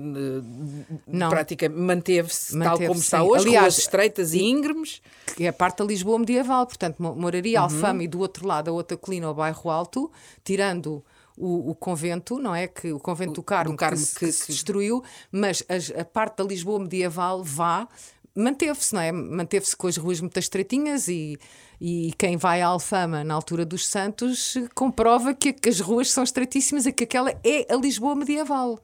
Não. 1.07 1.31
Praticamente 1.31 1.81
manteve-se 1.81 2.51
tal 2.53 2.59
Manteve-se, 2.59 2.87
como 2.89 3.01
está 3.01 3.19
sim. 3.21 3.25
hoje, 3.27 3.45
Aliás, 3.47 3.63
ruas 3.65 3.79
estreitas 3.79 4.35
e 4.35 4.43
íngremes. 4.43 5.01
que 5.37 5.45
é 5.45 5.49
a 5.49 5.53
parte 5.53 5.79
da 5.79 5.85
Lisboa 5.85 6.19
medieval, 6.19 6.67
portanto, 6.67 6.97
mo- 7.03 7.15
moraria 7.15 7.59
Uhum. 7.59 7.65
Alfama 7.65 8.03
e 8.03 8.09
do 8.09 8.19
outro 8.21 8.47
lado 8.47 8.69
a 8.69 8.73
outra 8.73 8.97
colina, 8.97 9.31
o 9.31 9.35
bairro 9.35 9.71
Alto, 9.71 10.11
tirando 10.45 11.03
o, 11.39 11.71
o 11.71 11.75
convento, 11.75 12.39
não 12.39 12.55
é? 12.55 12.67
Que 12.69 12.93
o 12.93 12.99
convento 13.01 13.33
do 13.35 13.43
Carmo, 13.43 13.73
do 13.73 13.77
Carmo 13.77 13.97
que, 13.97 14.05
se- 14.05 14.19
que- 14.19 14.27
que 14.27 14.33
se 14.33 14.53
destruiu, 14.53 15.03
mas 15.31 15.63
as- 15.69 15.91
a 15.99 16.05
parte 16.05 16.37
da 16.37 16.45
Lisboa 16.45 16.79
medieval 16.79 17.43
vá. 17.43 17.89
Manteve-se, 18.35 18.95
não 18.95 19.01
é? 19.01 19.13
Manteve-se 19.13 19.77
com 19.77 19.87
as 19.87 19.97
ruas 19.97 20.21
muito 20.21 20.39
estreitinhas 20.39 21.09
e, 21.09 21.39
e 21.81 22.13
quem 22.17 22.37
vai 22.37 22.63
à 22.63 22.69
Alfama 22.69 23.23
na 23.23 23.35
altura 23.35 23.65
dos 23.65 23.87
Santos 23.87 24.57
comprova 24.75 25.35
que, 25.35 25.53
que 25.53 25.69
as 25.69 25.81
ruas 25.81 26.11
são 26.11 26.25
estreitíssimas 26.25 26.87
e 26.87 26.93
que 26.93 27.05
aquela 27.05 27.31
é 27.45 27.73
a 27.73 27.77
Lisboa 27.77 28.15
medieval. 28.15 28.79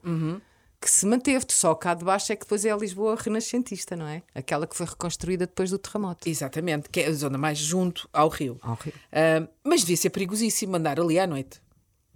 Que 0.80 0.88
se 0.88 1.04
manteve, 1.06 1.44
só 1.48 1.74
cá 1.74 1.92
de 1.92 2.04
baixo 2.04 2.32
é 2.32 2.36
que 2.36 2.44
depois 2.44 2.64
é 2.64 2.70
a 2.70 2.76
Lisboa 2.76 3.16
renascentista, 3.18 3.96
não 3.96 4.06
é? 4.06 4.22
Aquela 4.32 4.64
que 4.64 4.76
foi 4.76 4.86
reconstruída 4.86 5.44
depois 5.44 5.70
do 5.70 5.78
terremoto. 5.78 6.28
Exatamente, 6.28 6.88
que 6.88 7.00
é 7.00 7.08
a 7.08 7.12
zona 7.12 7.36
mais 7.36 7.58
junto 7.58 8.08
ao 8.12 8.28
rio. 8.28 8.60
Ao 8.62 8.74
rio. 8.74 8.92
Ah, 9.10 9.48
mas 9.64 9.80
devia 9.80 9.96
ser 9.96 10.10
perigosíssimo 10.10 10.76
andar 10.76 11.00
ali 11.00 11.18
à 11.18 11.26
noite. 11.26 11.60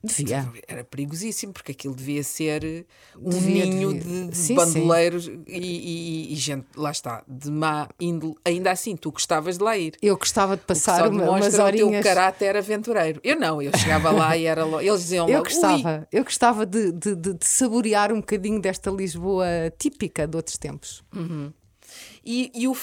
Devia. 0.04 0.48
Era 0.66 0.82
perigosíssimo, 0.82 1.52
porque 1.52 1.70
aquilo 1.72 1.94
devia 1.94 2.24
ser 2.24 2.84
um 3.16 3.30
Devia, 3.30 3.64
ninho 3.66 3.94
devia. 3.94 4.26
de, 4.28 4.36
Sim, 4.36 4.54
bandoleiros 4.56 5.28
e, 5.28 5.42
e- 5.46 6.32
e 6.32 6.34
gente, 6.36 6.66
lá 6.76 6.90
está, 6.90 7.22
de 7.28 7.50
má 7.50 7.88
índole. 8.00 8.34
Ainda 8.44 8.72
assim, 8.72 8.96
tu 8.96 9.12
gostavas 9.12 9.58
de 9.58 9.62
lá 9.64 9.78
ir. 9.78 9.94
Eu 10.02 10.16
gostava 10.16 10.56
de 10.56 10.62
O 10.62 10.62
que 10.62 10.68
passar 10.68 10.98
só 10.98 11.08
uma, 11.08 11.22
umas 11.22 11.24
demonstra 11.24 11.48
o 11.48 11.72
teu 11.72 11.86
horinhas. 11.86 12.04
caráter 12.04 12.56
aventureiro. 12.56 13.20
Eu 13.22 13.38
não, 13.38 13.62
eu 13.62 13.70
chegava 13.78 14.10
lá 14.10 14.36
e 14.36 14.44
era 14.44 14.64
logo. 14.64 14.80
Eles 14.80 15.02
diziam 15.02 15.28
Eu 15.28 15.38
logo, 15.38 15.48
"Ui, 15.48 15.54
gostava, 15.54 16.08
eu 16.10 16.24
gostava 16.24 16.66
de, 16.66 16.90
de- 16.92 17.14
de- 17.14 17.36
saborear 17.46 18.12
um 18.12 18.16
bocadinho 18.20 18.60
desta 18.60 18.90
Lisboa 18.90 19.46
típica 19.78 20.26
de 20.26 20.36
outros 20.36 20.58
tempos. 20.58 21.02
E, 22.24 22.50
e 22.54 22.66
o. 22.68 22.76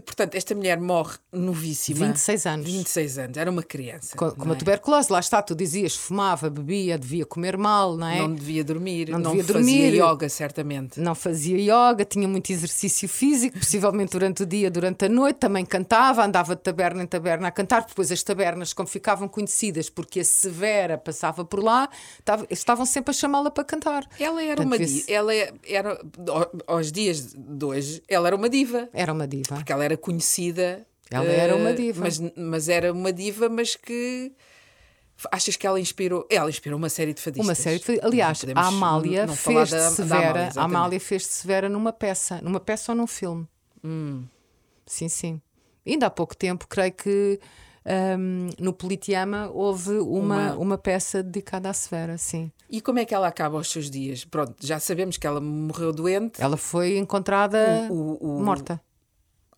Portanto, 0.00 0.34
esta 0.34 0.54
mulher 0.54 0.78
morre 0.80 1.16
novíssima. 1.32 2.06
26 2.06 2.46
anos. 2.46 2.66
26 2.66 3.18
anos, 3.18 3.36
era 3.36 3.50
uma 3.50 3.62
criança. 3.62 4.16
Com, 4.16 4.30
com 4.30 4.52
é? 4.52 4.54
tuberculose, 4.56 5.10
lá 5.12 5.20
está, 5.20 5.40
tu 5.42 5.54
dizias, 5.54 5.94
fumava, 5.94 6.48
bebia, 6.50 6.98
devia 6.98 7.24
comer 7.26 7.56
mal, 7.56 7.96
não 7.96 8.06
é? 8.08 8.18
Não 8.18 8.34
devia 8.34 8.62
dormir, 8.64 9.08
Não 9.10 9.18
não, 9.18 9.30
devia 9.36 9.52
fazia 9.54 9.90
dormir. 9.92 10.02
yoga, 10.12 10.28
certamente. 10.28 11.00
Não 11.00 11.14
fazia 11.14 11.58
yoga, 11.58 12.04
tinha 12.04 12.26
muito 12.28 12.50
exercício 12.50 13.08
físico, 13.08 13.58
possivelmente 13.58 14.12
durante 14.12 14.42
o 14.42 14.46
dia, 14.46 14.70
durante 14.70 15.04
a 15.04 15.08
noite, 15.08 15.36
também 15.36 15.64
cantava, 15.64 16.24
andava 16.24 16.54
de 16.56 16.62
taberna 16.62 17.02
em 17.02 17.06
taberna 17.06 17.48
a 17.48 17.50
cantar, 17.50 17.84
depois 17.86 18.10
as 18.12 18.22
tabernas, 18.22 18.72
como 18.72 18.88
ficavam 18.88 19.28
conhecidas 19.28 19.88
porque 19.90 20.20
a 20.20 20.24
Severa 20.24 20.98
passava 20.98 21.44
por 21.44 21.62
lá, 21.62 21.88
tava- 22.24 22.46
estavam 22.50 22.84
sempre 22.86 23.10
a 23.10 23.14
chamá-la 23.14 23.50
para 23.50 23.64
cantar. 23.64 24.04
Ela 24.18 24.42
era 24.42 24.56
Portanto, 24.62 24.66
uma 24.66 24.78
diva. 24.86 25.04
Ela 25.08 25.34
é- 25.34 25.52
era, 25.66 26.00
ao- 26.28 26.76
aos 26.76 26.90
dias 26.92 27.34
de 27.34 27.64
hoje, 27.64 28.02
ela 28.08 28.26
era 28.28 28.36
uma 28.36 28.48
diva. 28.48 28.88
Era 28.92 29.12
uma 29.12 29.26
diva. 29.26 29.56
Porque 29.56 29.72
ela 29.72 29.84
era 29.84 29.87
conhecida. 29.96 30.86
Ela 31.10 31.26
era 31.26 31.56
uma 31.56 31.70
eh, 31.70 31.74
diva. 31.74 32.00
Mas, 32.02 32.20
mas 32.36 32.68
era 32.68 32.92
uma 32.92 33.12
diva, 33.12 33.48
mas 33.48 33.74
que. 33.76 34.32
Achas 35.32 35.56
que 35.56 35.66
ela 35.66 35.80
inspirou? 35.80 36.26
Ela 36.30 36.48
inspirou 36.48 36.78
uma 36.78 36.88
série 36.88 37.12
de 37.12 37.20
fadistas. 37.20 37.46
Uma 37.48 37.54
série 37.54 37.78
de... 37.80 38.00
Aliás, 38.04 38.38
Não 38.38 38.40
podemos 38.54 38.64
a 38.64 38.68
Amália 38.68 39.28
fez 39.28 39.70
da- 39.70 39.76
de 39.78 39.82
da 39.84 39.90
Severa. 39.90 40.28
Amália, 40.30 40.52
a. 40.54 40.64
Amália 40.64 41.00
fez 41.00 41.26
Severa 41.26 41.68
numa 41.68 41.92
peça, 41.92 42.40
numa 42.40 42.60
peça 42.60 42.92
ou 42.92 42.96
num 42.96 43.06
filme. 43.06 43.48
Hum. 43.82 44.24
Sim, 44.86 45.08
sim. 45.08 45.40
Ainda 45.84 46.06
há 46.06 46.10
pouco 46.10 46.36
tempo, 46.36 46.68
creio 46.68 46.92
que 46.92 47.40
hum, 48.16 48.50
no 48.60 48.72
Politeama 48.72 49.50
houve 49.52 49.94
uma, 49.98 50.52
Uma- 50.52 50.56
uma 50.56 50.78
peça 50.78 51.20
dedicada 51.22 51.68
à 51.68 51.72
Severa, 51.72 52.16
sim. 52.16 52.52
E 52.70 52.80
como 52.80 52.98
é 53.00 53.04
que 53.04 53.14
ela 53.14 53.26
acaba 53.26 53.58
os 53.58 53.70
seus 53.70 53.90
dias? 53.90 54.24
Pronto, 54.24 54.54
já 54.60 54.78
sabemos 54.78 55.16
que 55.16 55.26
ela 55.26 55.40
morreu 55.40 55.92
doente. 55.92 56.40
Ela 56.40 56.56
foi 56.56 56.96
encontrada 56.96 57.88
O- 57.90 58.36
o- 58.36 58.40
morta. 58.44 58.80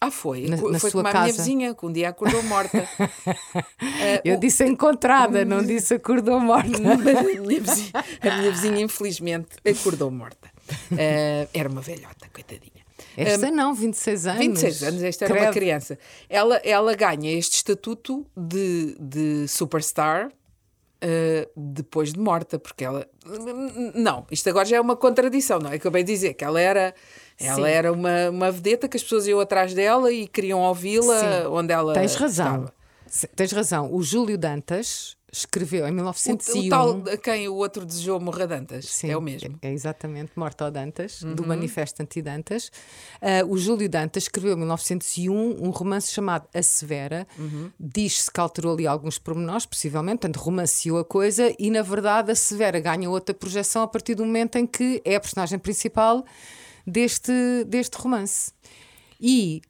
Ah, 0.01 0.11
foi. 0.11 0.47
Na- 0.47 0.57
na 0.57 0.79
foi 0.79 0.91
sua 0.91 1.03
como 1.03 1.09
a 1.09 1.13
minha 1.13 1.27
casa. 1.27 1.37
vizinha, 1.43 1.75
que 1.75 1.85
um 1.85 1.93
dia 1.93 2.09
acordou 2.09 2.43
morta. 2.45 2.89
Eh, 4.01 4.23
Eu 4.25 4.39
disse 4.39 4.65
encontrada, 4.65 5.45
não 5.45 5.63
disse 5.63 5.95
acordou 5.95 6.41
morta. 6.41 6.71
a, 6.79 6.97
minha 7.23 7.61
vizinha, 7.61 7.93
a 8.23 8.37
minha 8.39 8.51
vizinha, 8.51 8.81
infelizmente, 8.81 9.49
acordou 9.69 10.11
morta. 10.11 10.51
Eh, 10.97 11.49
era 11.53 11.69
uma 11.69 11.83
velhota, 11.83 12.29
coitadinha. 12.33 12.81
Esta 13.17 13.51
não, 13.51 13.75
26 13.75 14.27
anos. 14.27 14.41
26 14.41 14.83
anos, 14.85 15.03
esta 15.03 15.25
era 15.27 15.35
uma 15.35 15.41
Credo. 15.41 15.53
criança. 15.55 15.99
Ela, 16.29 16.57
ela 16.65 16.95
ganha 16.95 17.33
este 17.37 17.57
estatuto 17.57 18.25
de, 18.37 18.97
de 18.99 19.49
superstar 19.49 20.31
eh, 21.01 21.49
depois 21.57 22.13
de 22.13 22.19
morta, 22.19 22.59
porque 22.59 22.85
ela. 22.85 23.07
Não, 23.95 24.27
isto 24.31 24.49
agora 24.51 24.67
já 24.67 24.77
é 24.77 24.81
uma 24.81 24.97
contradição, 24.97 25.59
não 25.59 25.71
é? 25.71 25.77
Acabei 25.77 26.03
de 26.03 26.13
dizer 26.13 26.35
que 26.35 26.45
ela 26.45 26.61
era. 26.61 26.95
Ela 27.39 27.69
Sim. 27.69 27.73
era 27.73 27.93
uma, 27.93 28.29
uma 28.29 28.51
vedeta 28.51 28.87
que 28.87 28.97
as 28.97 29.03
pessoas 29.03 29.27
iam 29.27 29.41
atrás 29.41 29.73
dela 29.73 30.13
e 30.13 30.29
queriam 30.29 30.61
ouvi-la 30.61 31.49
onde 31.49 31.73
ela. 31.73 31.95
Tens 31.95 32.15
razão. 32.15 32.67
estava. 33.07 33.35
Tens 33.35 33.53
razão. 33.53 33.93
O 33.93 34.03
Júlio 34.03 34.37
Dantas 34.37 35.17
escreveu 35.33 35.87
em 35.87 35.91
O, 35.91 35.95
1901. 35.95 36.67
o 36.67 36.69
tal 36.69 37.03
a 37.13 37.17
quem 37.17 37.49
o 37.49 37.55
outro 37.55 37.85
desejou 37.85 38.21
morrer 38.21 38.47
de 38.47 38.55
antes. 38.55 38.89
Sim, 38.89 39.11
é 39.11 39.17
o 39.17 39.21
mesmo. 39.21 39.51
Uhum. 39.51 39.59
É 39.63 39.73
exatamente, 39.73 40.33
Morto 40.37 40.63
ao 40.63 40.71
Dantas, 40.71 41.23
do 41.23 41.47
Manifesto 41.47 42.03
Anti-Dantas. 42.03 42.71
Ah, 43.21 43.45
o 43.47 43.57
Júlio 43.57 43.89
Dantas 43.89 44.25
escreveu 44.25 44.55
em 44.55 44.59
1901 44.59 45.65
um 45.65 45.71
romance 45.71 46.13
chamado 46.13 46.49
A 46.53 46.63
Severa. 46.63 47.27
Uhum. 47.39 47.71
Diz-se 47.79 48.31
que 48.31 48.41
alterou 48.41 48.75
ali 48.75 48.87
alguns 48.87 49.19
pormenores, 49.19 49.67
possivelmente, 49.67 50.21
portanto, 50.21 50.43
romanceou 50.43 50.99
a 50.99 51.05
coisa 51.05 51.55
e, 51.59 51.71
na 51.71 51.83
verdade, 51.83 52.33
a 52.33 52.35
Severa 52.35 52.81
ganha 52.81 53.09
outra 53.09 53.35
projeção 53.35 53.83
a 53.83 53.89
partir 53.89 54.15
do 54.15 54.25
momento 54.25 54.57
em 54.57 54.67
que 54.67 55.01
é 55.05 55.17
a 55.17 55.21
personagem 55.21 55.59
principal 55.59 56.25
deste, 56.87 57.33
deste 57.67 57.97
romance. 57.97 58.53
E 59.21 59.61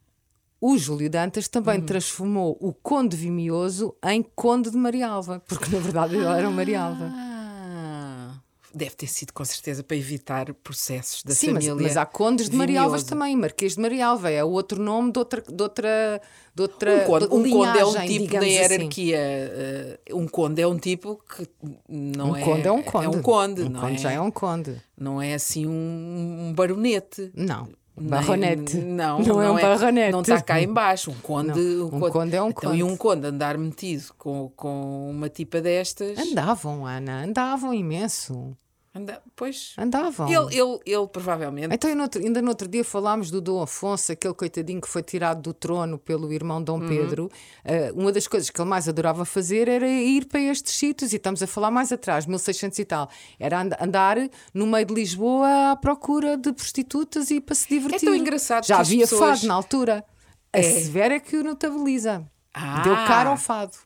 o 0.60 0.76
Júlio 0.76 1.08
Dantas 1.08 1.48
também 1.48 1.78
Uhum. 1.80 1.86
transformou 1.86 2.56
o 2.60 2.72
Conde 2.72 3.16
Vimioso 3.16 3.94
em 4.04 4.22
Conde 4.34 4.70
de 4.70 4.76
Marialva, 4.76 5.40
porque 5.48 5.74
na 5.74 5.80
verdade 5.80 6.16
ele 6.16 6.26
era 6.26 6.48
um 6.48 6.52
Marialva. 6.52 7.10
Ah, 7.12 8.34
deve 8.72 8.94
ter 8.94 9.06
sido 9.08 9.32
com 9.32 9.44
certeza 9.44 9.82
para 9.82 9.96
evitar 9.96 10.52
processos 10.54 11.22
da 11.24 11.34
Sim, 11.34 11.52
mas, 11.52 11.64
família. 11.66 11.82
mas 11.88 11.96
há 11.96 12.06
condes 12.06 12.48
de 12.48 12.56
Marialvas 12.56 13.02
também. 13.02 13.34
Marquês 13.36 13.74
de 13.74 13.80
Marialva 13.80 14.30
é 14.30 14.44
outro 14.44 14.80
nome 14.80 15.10
de 15.12 15.18
outra. 15.18 15.42
De 15.42 15.62
outra, 15.62 16.20
de 16.54 16.62
outra 16.62 16.94
Um 17.02 17.04
conde, 17.06 17.26
de 17.26 17.34
um 17.34 17.50
conde 17.50 17.78
é 17.78 17.84
um 17.84 17.90
linhagem, 17.90 18.18
tipo 18.18 18.34
na 18.34 18.40
assim. 18.40 18.48
hierarquia. 18.50 19.16
eh, 19.18 19.98
um 20.12 20.28
conde 20.28 20.62
é 20.62 20.66
um 20.66 20.78
tipo 20.78 21.20
que 21.36 21.48
não 21.88 22.30
Um 22.32 22.36
é. 22.36 22.42
conde 22.44 22.66
é 22.68 22.72
um 22.72 22.82
conde. 22.82 23.04
É 23.06 23.08
um 23.08 23.22
conde, 23.22 23.62
Um 23.62 23.68
não 23.70 23.80
conde 23.80 23.94
é? 23.94 23.98
já 23.98 24.12
é 24.12 24.20
um 24.20 24.30
conde. 24.30 24.82
Não 24.96 25.20
é 25.22 25.34
assim 25.34 25.66
um, 25.66 26.48
um 26.48 26.52
baronete. 26.54 27.32
Não. 27.34 27.68
Barronete. 28.00 28.76
Não, 28.78 29.20
não, 29.20 29.42
é 29.42 29.50
um 29.50 29.60
barronete. 29.60 30.12
Não 30.12 30.20
está 30.22 30.40
cá 30.40 30.60
em 30.60 30.72
baixo. 30.72 31.10
Um 31.10 31.14
conde, 31.22 31.60
Não, 31.60 31.86
um 31.86 32.00
conde 32.10 32.36
é 32.36 32.42
um 32.42 32.48
Então, 32.50 32.74
E 32.74 32.80
conde. 32.80 32.82
um 32.84 32.96
conde 32.96 33.26
andar 33.26 33.58
metido 33.58 34.04
com, 34.16 34.50
com 34.56 35.10
uma 35.10 35.28
tipa 35.28 35.60
destas. 35.60 36.18
Andavam, 36.18 36.86
Ana, 36.86 37.24
andavam 37.24 37.74
imenso. 37.74 38.56
Anda, 38.92 39.22
pois. 39.36 39.72
Andavam. 39.78 40.26
Ele, 40.28 40.58
ele, 40.60 40.80
ele 40.84 41.06
provavelmente. 41.06 41.72
Então, 41.72 41.94
no 41.94 42.02
outro- 42.02 42.20
ainda 42.20 42.42
no 42.42 42.48
outro 42.48 42.66
dia 42.66 42.82
falámos 42.84 43.30
do 43.30 43.40
Dom 43.40 43.62
Afonso, 43.62 44.10
aquele 44.10 44.34
coitadinho 44.34 44.80
que 44.80 44.88
foi 44.88 45.00
tirado 45.00 45.40
do 45.40 45.54
trono 45.54 45.96
pelo 45.96 46.32
irmão 46.32 46.60
Dom 46.60 46.80
Pedro. 46.88 47.30
Eh, 47.64 47.92
uma 47.94 48.10
das 48.10 48.26
coisas 48.26 48.50
que 48.50 48.60
ele 48.60 48.68
mais 48.68 48.88
adorava 48.88 49.24
fazer 49.24 49.68
era 49.68 49.86
ir 49.88 50.26
para 50.26 50.40
estes 50.40 50.74
sítios, 50.74 51.12
e 51.12 51.16
estamos 51.16 51.40
a 51.40 51.46
falar 51.46 51.70
mais 51.70 51.92
atrás, 51.92 52.26
1600 52.26 52.80
e 52.80 52.84
tal. 52.84 53.08
Era 53.38 53.60
and- 53.60 53.76
andar 53.80 54.16
no 54.52 54.66
meio 54.66 54.84
de 54.86 54.94
Lisboa 54.94 55.70
à 55.70 55.76
procura 55.76 56.36
de 56.36 56.52
prostitutas 56.52 57.30
e 57.30 57.40
para 57.40 57.54
se 57.54 57.68
divertir. 57.68 58.00
tão 58.08 58.14
engraçado 58.16 58.66
Já 58.66 58.80
havia 58.80 59.00
pessoas- 59.06 59.38
fado 59.38 59.46
na 59.46 59.54
altura. 59.54 60.04
A 60.52 60.60
Severa 60.64 61.14
é 61.14 61.20
que 61.20 61.36
o 61.36 61.44
notabiliza. 61.44 62.26
Ah. 62.52 62.80
Deu 62.82 62.94
cara 62.96 63.30
ao 63.30 63.36
fado. 63.36 63.76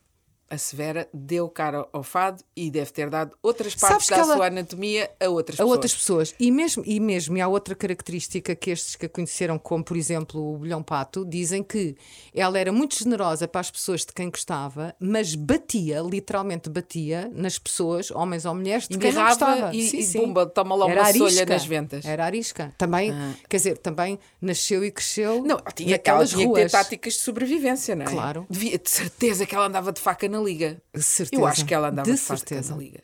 A 0.49 0.57
Severa 0.57 1.09
deu 1.13 1.49
cara 1.49 1.87
ao 1.91 2.03
fado 2.03 2.43
e 2.55 2.69
deve 2.69 2.91
ter 2.91 3.09
dado 3.09 3.35
outras 3.41 3.73
partes 3.75 4.07
da 4.09 4.17
ela- 4.17 4.35
sua 4.35 4.47
anatomia 4.47 5.09
a 5.19 5.27
outras 5.27 5.55
a 5.55 5.63
pessoas. 5.63 5.71
outras 5.75 5.95
pessoas. 5.95 6.35
E 6.39 6.51
mesmo, 6.51 6.83
e 6.85 6.99
mesmo, 6.99 7.35
e 7.37 7.41
há 7.41 7.47
outra 7.47 7.73
característica 7.73 8.53
que 8.55 8.69
estes 8.69 8.95
que 8.95 9.07
a 9.07 9.09
conheceram, 9.09 9.57
como 9.57 9.83
por 9.83 9.97
exemplo 9.97 10.53
o 10.53 10.57
Bolhão 10.57 10.83
Pato, 10.83 11.25
dizem 11.25 11.63
que 11.63 11.95
ela 12.33 12.59
era 12.59 12.71
muito 12.71 12.95
generosa 12.97 13.47
para 13.47 13.61
as 13.61 13.71
pessoas 13.71 14.01
de 14.01 14.13
quem 14.13 14.29
gostava, 14.29 14.95
mas 14.99 15.33
batia, 15.35 15.99
literalmente 16.01 16.69
batia, 16.69 17.29
nas 17.33 17.57
pessoas, 17.57 18.11
homens 18.11 18.45
ou 18.45 18.53
mulheres, 18.53 18.87
de 18.87 18.97
quem 18.97 19.11
não 19.11 19.25
gostava. 19.25 19.75
e- 19.75 19.89
Sim, 19.89 19.97
e 19.97 20.03
sim. 20.03 20.19
pumba, 20.19 20.45
toma 20.45 20.75
lá 20.75 20.89
Era 20.91 21.01
uma 21.01 21.11
solha 21.13 21.23
arisca. 21.25 21.45
nas 21.45 21.65
ventas. 21.65 22.05
Era 22.05 22.25
arisca. 22.25 22.73
Também, 22.77 23.11
quer 23.49 23.57
dizer, 23.57 23.77
também 23.79 24.19
nasceu 24.41 24.85
e 24.85 24.91
cresceu 24.91 25.41
Não, 25.43 25.57
tinha, 25.75 25.95
aquela, 25.95 26.19
naquelas 26.19 26.29
tinha 26.29 26.47
que 26.47 26.53
ter 26.53 26.69
táticas 26.71 27.13
de 27.13 27.19
sobrevivência, 27.19 27.95
não 27.95 28.05
é? 28.05 28.09
Claro. 28.09 28.45
Devia, 28.49 28.77
de 28.77 28.89
certeza 28.89 29.45
que 29.45 29.55
ela 29.55 29.65
andava 29.67 29.91
de 29.91 29.99
faca 29.99 30.27
na 30.35 30.41
liga. 30.43 30.81
Certeza. 30.95 31.41
Eu 31.41 31.45
acho 31.45 31.65
que 31.65 31.73
ela 31.73 31.89
andava 31.89 32.05
de, 32.09 32.13
De 32.15 32.17
certeza. 32.19 32.73
na 32.75 32.81
liga. 32.81 33.03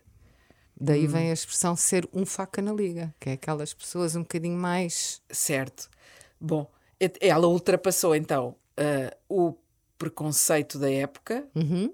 Daí 0.79 1.05
Hum. 1.05 1.09
vem 1.11 1.29
a 1.29 1.33
expressão 1.33 1.75
ser 1.75 2.07
um 2.11 2.25
faca 2.25 2.61
na 2.61 2.73
liga, 2.73 3.13
que 3.19 3.29
é 3.29 3.33
aquelas 3.33 3.73
pessoas 3.73 4.15
um 4.15 4.21
bocadinho 4.21 4.57
mais. 4.57 5.21
Certo. 5.29 5.89
Bom, 6.39 6.69
ela 7.19 7.47
ultrapassou 7.47 8.15
então 8.15 8.55
ah, 8.77 9.15
o 9.29 9.53
preconceito 9.97 10.79
da 10.79 10.89
época, 10.91 11.47
Uhum. 11.55 11.93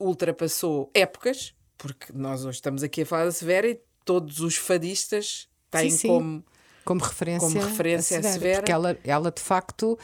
ultrapassou 0.00 0.90
épocas, 0.94 1.54
porque 1.76 2.12
nós 2.12 2.44
hoje 2.44 2.56
estamos 2.56 2.82
aqui 2.82 3.02
a 3.02 3.06
falar 3.06 3.24
da 3.26 3.32
Severa 3.32 3.68
e 3.68 3.80
todos 4.04 4.40
os 4.40 4.56
fadistas 4.56 5.48
têm 5.70 5.90
Sim, 5.90 5.96
sim. 5.98 6.08
como. 6.08 6.44
como 6.84 7.00
referência, 7.04 7.48
Como 7.48 7.60
referência 7.60 8.18
a 8.18 8.22
Severa. 8.22 8.60
Porque 8.60 8.72
ela, 8.72 8.96
ela 9.04 9.30
de 9.30 9.40
facto 9.42 9.98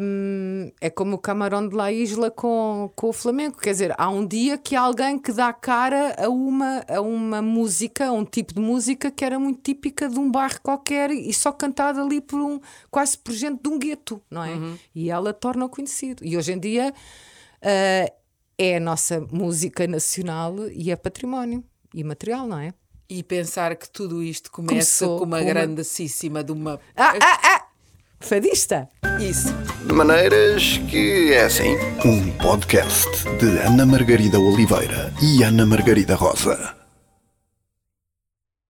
hum, 0.00 0.70
é 0.80 0.88
como 0.90 1.16
o 1.16 1.18
Camarão 1.18 1.68
de 1.68 1.74
La 1.74 1.92
Isla 1.92 2.30
com, 2.30 2.90
com 2.94 3.08
o 3.08 3.12
Flamengo. 3.12 3.58
Quer 3.58 3.70
dizer, 3.72 3.94
há 3.98 4.08
um 4.08 4.26
dia 4.26 4.56
que 4.58 4.74
há 4.76 4.80
alguém 4.80 5.18
que 5.18 5.32
dá 5.32 5.52
cara 5.52 6.16
a 6.18 6.28
uma, 6.28 6.84
a 6.88 7.00
uma 7.00 7.42
música, 7.42 8.06
a 8.06 8.12
um 8.12 8.24
tipo 8.24 8.54
de 8.54 8.60
música 8.60 9.10
que 9.10 9.24
era 9.24 9.38
muito 9.38 9.60
típica 9.62 10.08
de 10.08 10.18
um 10.18 10.30
bairro 10.30 10.60
qualquer 10.62 11.10
e 11.10 11.32
só 11.32 11.52
cantada 11.52 12.02
ali 12.02 12.20
por 12.20 12.40
um 12.40 12.60
quase 12.90 13.16
por 13.18 13.32
gente 13.32 13.62
de 13.62 13.68
um 13.68 13.78
gueto, 13.78 14.20
não 14.30 14.44
é? 14.44 14.50
Uhum. 14.54 14.78
E 14.94 15.10
ela 15.10 15.32
torna-o 15.32 15.68
conhecido. 15.68 16.24
E 16.24 16.36
hoje 16.36 16.52
em 16.52 16.58
dia 16.58 16.92
ah, 17.62 18.12
é 18.58 18.76
a 18.76 18.80
nossa 18.80 19.20
música 19.32 19.86
nacional 19.86 20.54
e 20.70 20.90
é 20.90 20.96
património 20.96 21.64
imaterial, 21.94 22.46
não 22.46 22.58
é? 22.58 22.72
E 23.08 23.24
pensar 23.24 23.74
que 23.74 23.90
tudo 23.90 24.22
isto 24.22 24.52
começa 24.52 24.70
Começou 24.72 25.18
com 25.18 25.24
uma 25.24 25.38
com 25.38 25.42
uma- 25.44 25.52
grandíssima 25.52 26.44
de 26.44 26.52
uma. 26.52 26.78
Ah, 26.94 27.14
ah, 27.20 27.40
ah! 27.42 27.66
Fadista! 28.20 28.88
Isso. 29.18 29.52
De 29.86 29.92
maneiras 29.94 30.78
que 30.88 31.32
é 31.32 31.44
assim. 31.44 31.76
Um 32.04 32.30
podcast 32.32 33.08
de 33.38 33.58
Ana 33.66 33.84
Margarida 33.86 34.38
Oliveira 34.38 35.12
e 35.22 35.42
Ana 35.42 35.64
Margarida 35.66 36.14
Rosa. 36.14 36.79